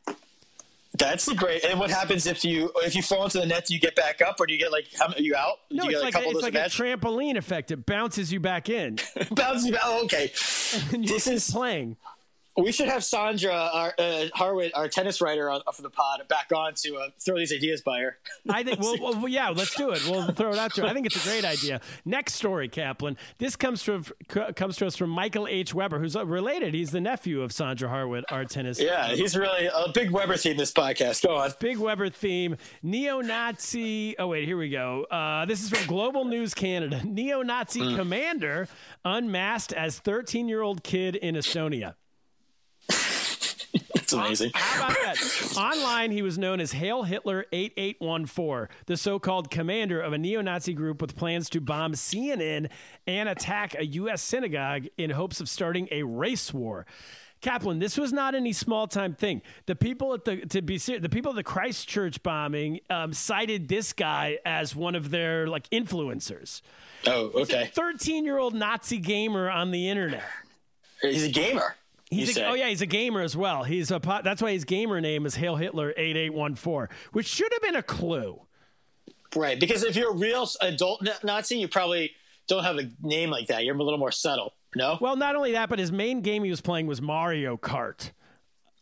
[0.96, 1.64] That's great.
[1.64, 3.66] And what happens if you if you fall into the net?
[3.66, 5.58] Do you get back up, or do you get like how, are you out?
[5.70, 7.70] No, you it's like a it's like a trampoline effect.
[7.72, 8.98] It bounces you back in.
[9.32, 9.82] Bounce you back.
[9.84, 10.30] Oh, okay.
[10.92, 11.96] This is- playing.
[12.56, 16.52] We should have Sandra our, uh, Harwood, our tennis writer, on, for the pod, back
[16.54, 18.18] on to uh, throw these ideas by her.
[18.48, 18.78] I think.
[18.84, 20.04] Well, well, yeah, let's do it.
[20.08, 20.86] We'll throw it out to her.
[20.88, 21.80] I think it's a great idea.
[22.04, 23.16] Next story, Kaplan.
[23.38, 25.74] This comes from comes to us from Michael H.
[25.74, 26.74] Weber, who's uh, related.
[26.74, 28.80] He's the nephew of Sandra Harwood, our tennis.
[28.80, 30.56] Yeah, he's really a big Weber theme.
[30.56, 31.26] This podcast.
[31.26, 31.52] Go on.
[31.60, 32.56] Big Weber theme.
[32.82, 34.16] Neo Nazi.
[34.18, 35.04] Oh, wait, here we go.
[35.10, 37.00] Uh, this is from Global News Canada.
[37.04, 37.96] Neo Nazi Mm.
[37.96, 38.68] commander
[39.04, 41.94] unmasked as 13 year old kid in Estonia.
[44.04, 44.50] It's amazing.
[44.54, 45.56] How about that?
[45.56, 50.42] Online, he was known as Hail Hitler 8814, the so called commander of a neo
[50.42, 52.68] Nazi group with plans to bomb CNN
[53.06, 54.20] and attack a U.S.
[54.20, 56.84] synagogue in hopes of starting a race war.
[57.40, 59.42] Kaplan, this was not any small time thing.
[59.66, 63.68] The people at the to be ser- the people at the Christchurch bombing um, cited
[63.68, 66.62] this guy as one of their like influencers.
[67.06, 67.70] Oh, okay.
[67.72, 70.24] Thirteen year old Nazi gamer on the internet.
[71.02, 71.76] He's a gamer.
[72.10, 73.64] He's a, oh yeah, he's a gamer as well.
[73.64, 77.26] He's a that's why his gamer name is Hail Hitler eight eight one four, which
[77.26, 78.40] should have been a clue.
[79.34, 82.12] Right, because if you're a real adult Nazi, you probably
[82.46, 83.64] don't have a name like that.
[83.64, 84.52] You're a little more subtle.
[84.76, 84.98] No.
[85.00, 88.10] Well, not only that, but his main game he was playing was Mario Kart.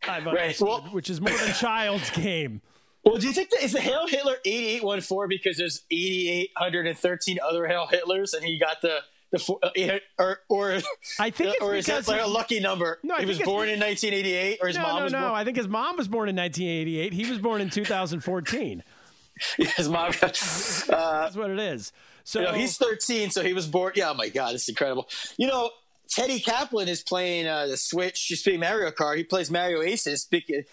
[0.07, 2.61] I've uh, Right, well- which is more than child's game.
[3.05, 7.89] Well, do you think that is the Hail Hitler 8814 because there's 8813 other Hail
[7.91, 8.99] Hitlers and he got the
[9.33, 9.71] the four, uh,
[10.19, 10.79] or or
[11.19, 12.99] I think it's or is that like a lucky number?
[13.03, 15.21] No, I he was born in 1988 or his No, mom no, was no.
[15.21, 15.33] born.
[15.33, 17.13] I think his mom was born in 1988.
[17.13, 18.85] He was born in 2014.
[19.57, 20.13] his mom.
[20.23, 21.93] Uh, That's what it is.
[22.25, 23.93] So you know, he's 13, so he was born.
[23.97, 25.09] Yeah, oh my God, it's incredible.
[25.37, 25.71] You know,
[26.09, 28.27] Teddy Kaplan is playing uh, the Switch.
[28.29, 29.17] He's playing Mario Kart.
[29.17, 30.23] He plays Mario Aces.
[30.23, 30.65] Speaking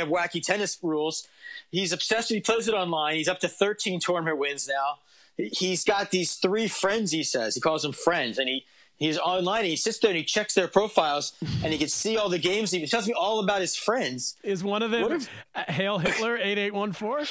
[0.00, 1.26] of wacky tennis rules,
[1.70, 2.28] he's obsessed.
[2.30, 3.14] He plays it online.
[3.14, 4.98] He's up to 13 tournament wins now.
[5.38, 7.12] He- He's got these three friends.
[7.12, 8.64] He says he calls them friends, and he.
[8.96, 9.60] He's online.
[9.60, 11.32] And he sits there and he checks their profiles,
[11.62, 12.72] and he can see all the games.
[12.72, 14.34] He tells me all about his friends.
[14.42, 15.28] is one of them if-
[15.68, 17.22] Hail Hitler eight eight one four.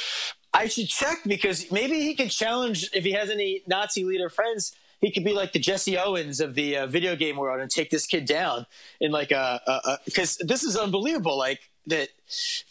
[0.54, 4.72] I should check because maybe he could challenge if he has any Nazi leader friends.
[5.02, 7.90] He could be like the Jesse Owens of the uh, video game world and take
[7.90, 8.66] this kid down
[9.02, 11.38] in like a because this is unbelievable.
[11.38, 12.10] Like that,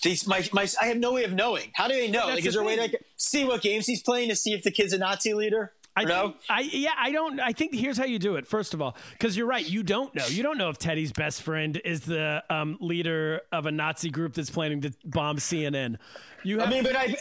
[0.03, 1.71] these my my I have no way of knowing.
[1.75, 2.27] How do they know?
[2.27, 4.62] Like, is there a way to like, see what games he's playing to see if
[4.62, 5.73] the kid's a Nazi leader?
[5.99, 6.23] I No?
[6.29, 7.41] think- I yeah, I don't.
[7.41, 8.47] I think here's how you do it.
[8.47, 10.27] First of all, because you're right, you don't know.
[10.27, 14.35] You don't know if Teddy's best friend is the um, leader of a Nazi group
[14.35, 15.97] that's planning to bomb CNN.
[16.43, 17.17] You have, I mean, but I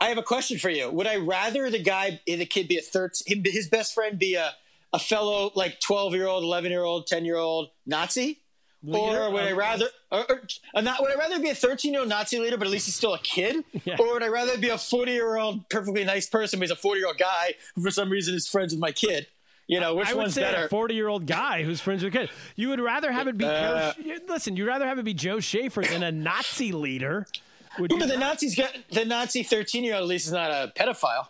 [0.00, 0.88] I have a question for you.
[0.90, 4.52] Would I rather the guy, the kid, be a thirteen, his best friend be a
[4.92, 8.38] a fellow like twelve year old, eleven year old, ten year old Nazi?
[8.84, 10.24] Leader or would I rather, or,
[10.74, 12.86] or, not, would I rather be a 13 year old Nazi leader, but at least
[12.86, 13.64] he's still a kid?
[13.84, 13.96] Yeah.
[13.98, 16.76] Or would I rather be a 40 year old, perfectly nice person, but he's a
[16.76, 19.26] 40 year old guy who for some reason is friends with my kid?
[19.66, 20.66] You know, which I would one's say better?
[20.66, 22.30] a 40 year old guy who's friends with a kid.
[22.56, 24.56] You would rather have it be Uh, Joe, listen.
[24.56, 27.26] You'd rather have it be Joe Schaefer than a Nazi leader.
[27.78, 30.50] Would you but the Nazis got the Nazi 13 year old at least is not
[30.50, 31.26] a pedophile.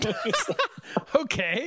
[1.14, 1.66] okay?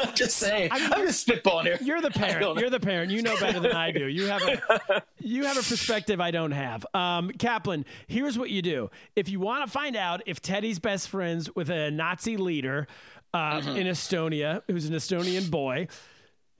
[0.00, 0.70] I'm just saying.
[0.72, 1.78] I am just spitballing here.
[1.82, 2.58] You're the parent.
[2.60, 3.10] You're the parent.
[3.10, 4.06] You know better than I do.
[4.06, 6.86] You have a you have a perspective I don't have.
[6.94, 8.90] Um, Kaplan, here's what you do.
[9.16, 12.86] If you want to find out if Teddy's best friends with a Nazi leader
[13.34, 13.76] uh, Mm-hmm.
[13.76, 15.88] in Estonia, who's an Estonian boy.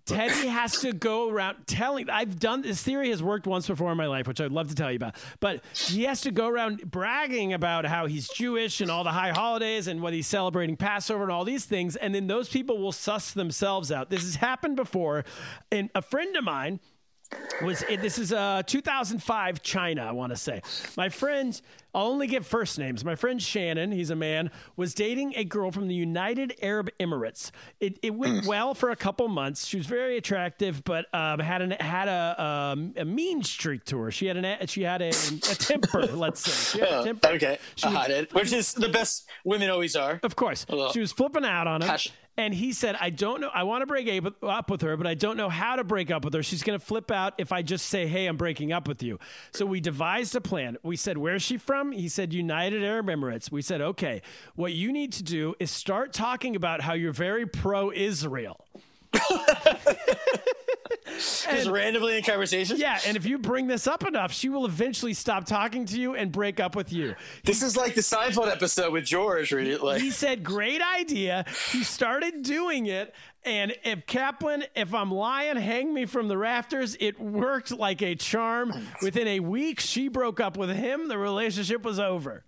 [0.04, 2.10] Teddy has to go around telling.
[2.10, 4.74] I've done this theory has worked once before in my life, which I'd love to
[4.74, 5.16] tell you about.
[5.38, 9.30] But he has to go around bragging about how he's Jewish and all the high
[9.30, 12.92] holidays and what he's celebrating Passover and all these things, and then those people will
[12.92, 14.10] suss themselves out.
[14.10, 15.24] This has happened before,
[15.70, 16.80] and a friend of mine
[17.62, 20.62] was it, this is uh 2005 China I want to say.
[20.96, 21.60] My friend
[21.94, 23.04] I'll only give first names.
[23.04, 27.50] My friend Shannon, he's a man, was dating a girl from the United Arab Emirates.
[27.80, 29.66] It, it went well for a couple months.
[29.66, 33.98] She was very attractive, but um, had an had a um, a mean streak to
[33.98, 34.10] her.
[34.10, 36.06] She had an she had a, a temper.
[36.14, 37.28] let's say she had a temper.
[37.28, 40.18] Okay, She was- which is the best women always are.
[40.22, 40.64] Of course.
[40.94, 41.88] She was flipping out on him.
[42.38, 43.50] And he said, I don't know.
[43.52, 44.08] I want to break
[44.42, 46.42] up- with her, but I don't know how to break up with her.
[46.42, 49.18] She's going to flip out if I just say, hey, I'm breaking up with you.
[49.52, 50.78] So we devised a plan.
[50.82, 51.92] We said, where's she from?
[51.92, 53.52] He said, United Arab Emirates.
[53.52, 54.22] We said, okay,
[54.54, 58.64] what you need to do is start talking about how you're very pro Israel.
[61.06, 62.76] Just randomly in conversation.
[62.76, 62.98] Yeah.
[63.06, 66.30] And if you bring this up enough, she will eventually stop talking to you and
[66.32, 67.14] break up with you.
[67.44, 70.00] This is like the Seinfeld episode with George, where you like.
[70.00, 73.14] he said, "Great idea." He started doing it,
[73.44, 76.96] and if Kaplan, if I'm lying, hang me from the rafters.
[77.00, 78.72] It worked like a charm.
[78.74, 81.08] Oh Within a week, she broke up with him.
[81.08, 82.44] The relationship was over.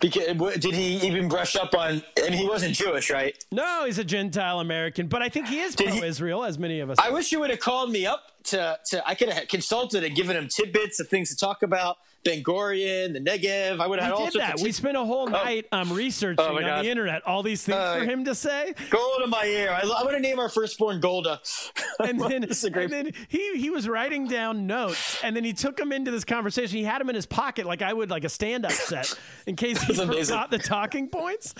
[0.00, 2.02] Because, uh, did he even brush up on?
[2.22, 3.36] And he wasn't Jewish, right?
[3.50, 6.98] No, he's a Gentile American, but I think he is pro-Israel, as many of us.
[7.00, 8.78] I wish you would have called me up to.
[8.90, 11.96] to I could have consulted and given him tidbits of things to talk about.
[12.24, 13.80] Ben Gurion, the Negev.
[13.80, 14.54] I would have had all did sorts that.
[14.56, 14.62] of.
[14.62, 16.84] We spent a whole night um, researching Oh, on God.
[16.84, 18.74] the internet all these things Uh, for him to say.
[18.90, 19.70] Golda Meir.
[19.70, 21.40] I, I want to name our firstborn Golda.
[22.00, 25.36] and then, This is a great- and then he he was writing down notes, and
[25.36, 26.76] then he took them into this conversation.
[26.78, 29.16] He had them in his pocket, like I would, like a stand-up set,
[29.46, 30.24] in case he amazing.
[30.34, 31.54] forgot the talking points.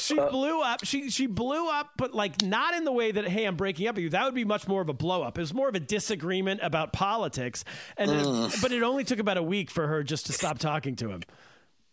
[0.00, 0.84] She Uh, blew up.
[0.84, 3.96] She she blew up, but like not in the way that hey, I'm breaking up
[3.96, 4.10] with you.
[4.10, 5.38] That would be much more of a blow up.
[5.38, 7.64] It was more of a disagreement about politics,
[7.98, 8.62] and Mm.
[8.62, 11.22] but it only took about a week for her just to stop talking to him.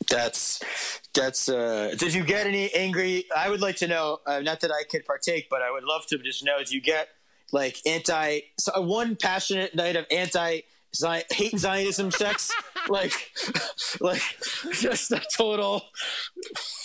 [0.10, 0.62] That's
[1.14, 1.50] that's.
[1.50, 3.26] uh Did you get any angry?
[3.36, 4.20] I would like to know.
[4.26, 6.58] Uh, not that I could partake, but I would love to just know.
[6.60, 7.10] Did you get
[7.52, 8.39] like anti?
[8.58, 10.62] So, uh, one passionate night of anti.
[10.96, 12.52] Zion, hate Zionism sex,
[12.90, 13.32] like,
[14.00, 14.22] like
[14.72, 15.84] just a total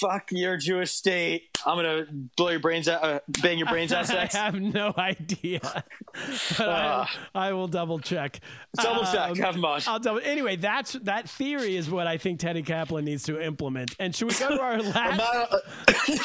[0.04, 1.48] fuck your Jewish state.
[1.66, 4.34] I'm gonna blow your brains out, uh, bang your brains out Sex.
[4.34, 5.60] I have no idea,
[6.58, 8.40] but I, I will double check.
[8.76, 9.30] Double check.
[9.30, 9.80] Um, Have on.
[9.86, 10.20] I'll double.
[10.22, 13.96] Anyway, that's that theory is what I think Teddy Kaplan needs to implement.
[13.98, 15.54] And should we go to our last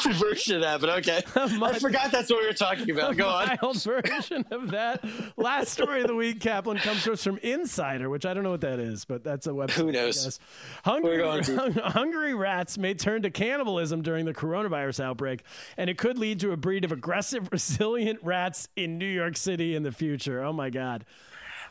[0.06, 1.22] a version of that, but okay.
[1.36, 3.16] I forgot that's what we were talking about.
[3.16, 3.74] Go on.
[3.74, 5.02] version of that?
[5.36, 7.38] Last story of the week, Kaplan comes to us from
[7.70, 9.70] Insider, which I don't know what that is, but that's a website.
[9.70, 10.40] Who knows?
[10.84, 15.44] Hungry, hungry rats may turn to cannibalism during the coronavirus outbreak,
[15.76, 19.76] and it could lead to a breed of aggressive, resilient rats in New York City
[19.76, 20.42] in the future.
[20.42, 21.04] Oh my God.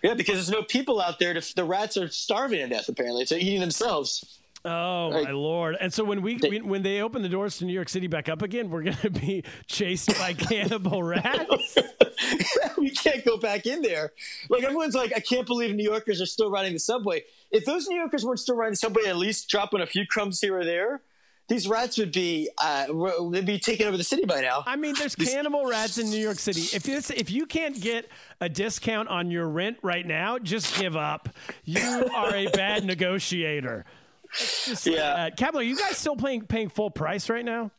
[0.01, 1.33] Yeah, because there's no people out there.
[1.33, 2.87] To, the rats are starving to death.
[2.87, 4.38] Apparently, so eating themselves.
[4.65, 5.77] Oh Like- my lord!
[5.79, 8.27] And so when we when- when they open the doors to New York City back
[8.29, 11.77] up again, we're going to be chased by cannibal rats.
[12.77, 14.11] we can't go back in there.
[14.49, 17.23] Like everyone's like, I can't believe New Yorkers are still riding the subway.
[17.51, 20.41] If those New Yorkers weren't still riding the subway, at least dropping a few crumbs
[20.41, 21.01] here or there,
[21.47, 22.85] these rats would be uh,
[23.31, 24.63] they'd be taking over the city by now.
[24.67, 26.61] I mean, there's cannibal rats in New York City.
[26.75, 28.07] If this, if you can't get
[28.39, 31.29] a discount on your rent right now, just give up.
[31.63, 33.85] You are a bad negotiator.
[34.37, 35.29] Just Yeah.
[35.53, 37.71] are you guys still paying paying full price right now?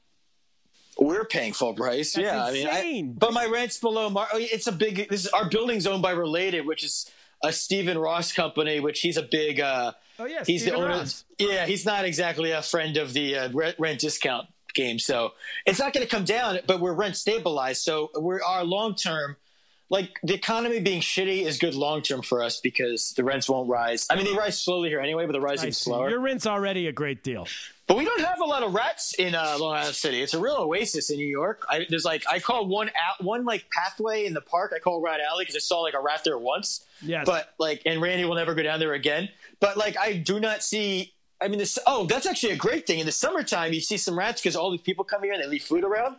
[0.98, 2.12] We're paying full price.
[2.12, 4.10] That's yeah, I mean, I, but my rent's below.
[4.10, 5.09] Mar- oh, it's a big.
[5.09, 7.10] This is our building's owned by Related, which is
[7.43, 9.60] a Stephen Ross company, which he's a big.
[9.60, 10.89] Uh, Oh yeah, he's the owner.
[10.89, 11.24] Ross.
[11.39, 14.98] Yeah, he's not exactly a friend of the uh, rent, rent discount game.
[14.98, 15.32] So
[15.64, 17.81] it's not going to come down, but we're rent stabilized.
[17.82, 19.36] So we're our long term.
[19.90, 23.68] Like the economy being shitty is good long term for us because the rents won't
[23.68, 24.06] rise.
[24.08, 26.08] I mean, they rise slowly here anyway, but they're rising slower.
[26.08, 27.48] Your rent's already a great deal.
[27.88, 30.22] But we don't have a lot of rats in uh, Long Island City.
[30.22, 31.66] It's a real oasis in New York.
[31.68, 34.72] I, there's like I call one out one like pathway in the park.
[34.76, 36.84] I call Rat Alley because I saw like a rat there once.
[37.02, 37.26] Yes.
[37.26, 39.28] But like, and Randy will never go down there again.
[39.58, 41.14] But like, I do not see.
[41.40, 41.80] I mean, this.
[41.84, 43.00] Oh, that's actually a great thing.
[43.00, 45.48] In the summertime, you see some rats because all these people come here and they
[45.48, 46.14] leave food around.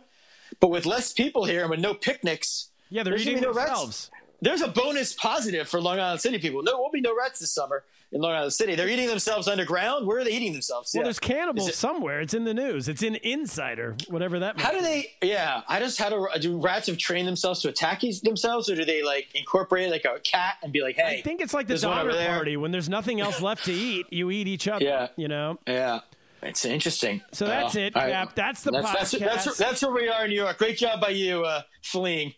[0.60, 3.52] But with less people here and with no picnics, Yeah, they're there's eating gonna no
[3.58, 3.70] rats.
[3.70, 4.10] themselves.
[4.40, 6.62] There's a bonus positive for Long Island City people.
[6.62, 8.74] No, won't be no rats this summer in Long Island City.
[8.74, 10.04] They're eating themselves underground.
[10.06, 10.90] Where are they eating themselves?
[10.92, 11.04] Well, Yeah.
[11.04, 12.20] there's cannibals it- somewhere.
[12.20, 12.88] It's in the news.
[12.88, 14.66] It's in Insider, whatever that means.
[14.66, 15.12] How do they?
[15.22, 18.74] Yeah, I just how do do rats have trained themselves to attack each- themselves, or
[18.74, 21.18] do they like incorporate like a cat and be like, hey?
[21.18, 22.34] I think it's like the there's one Donner there.
[22.34, 22.56] Party.
[22.56, 24.84] When there's nothing else left to eat, you eat each other.
[24.84, 25.08] Yeah.
[25.16, 25.58] You know?
[25.68, 26.00] Yeah,
[26.42, 27.22] it's interesting.
[27.30, 28.10] So that's Uh, it, all right.
[28.10, 28.34] Kap.
[28.34, 29.44] That's the that's, that's, podcast.
[29.44, 30.58] that's, that's where we are in New York.
[30.58, 32.34] Great job by you, uh, fleeing.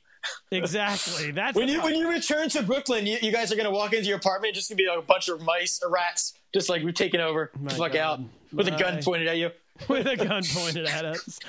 [0.50, 1.30] Exactly.
[1.30, 3.92] That's When the you when you return to Brooklyn, you, you guys are gonna walk
[3.92, 4.54] into your apartment.
[4.54, 7.50] Just gonna be like a bunch of mice, or rats, just like we're taking over.
[7.64, 8.20] Just fuck God.
[8.20, 8.20] out
[8.52, 9.50] with a gun pointed at you.
[9.88, 11.38] with a gun pointed at us.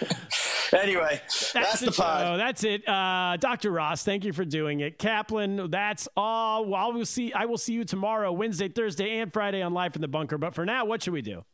[0.74, 1.22] Anyway,
[1.54, 2.04] that's, the, show.
[2.04, 2.40] pod.
[2.40, 2.90] That's it.
[2.90, 3.70] Uh, Dr.
[3.70, 4.98] Ross, thank you for doing it.
[4.98, 6.66] Kaplan, that's all.
[6.66, 7.32] Well, I will see.
[7.32, 10.40] I will see you tomorrow, Wednesday, Thursday, and Friday on Live from the Bunker.
[10.40, 11.46] But for now, what should we do?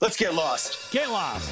[0.00, 0.92] Let's get lost.
[0.92, 1.50] Get lost.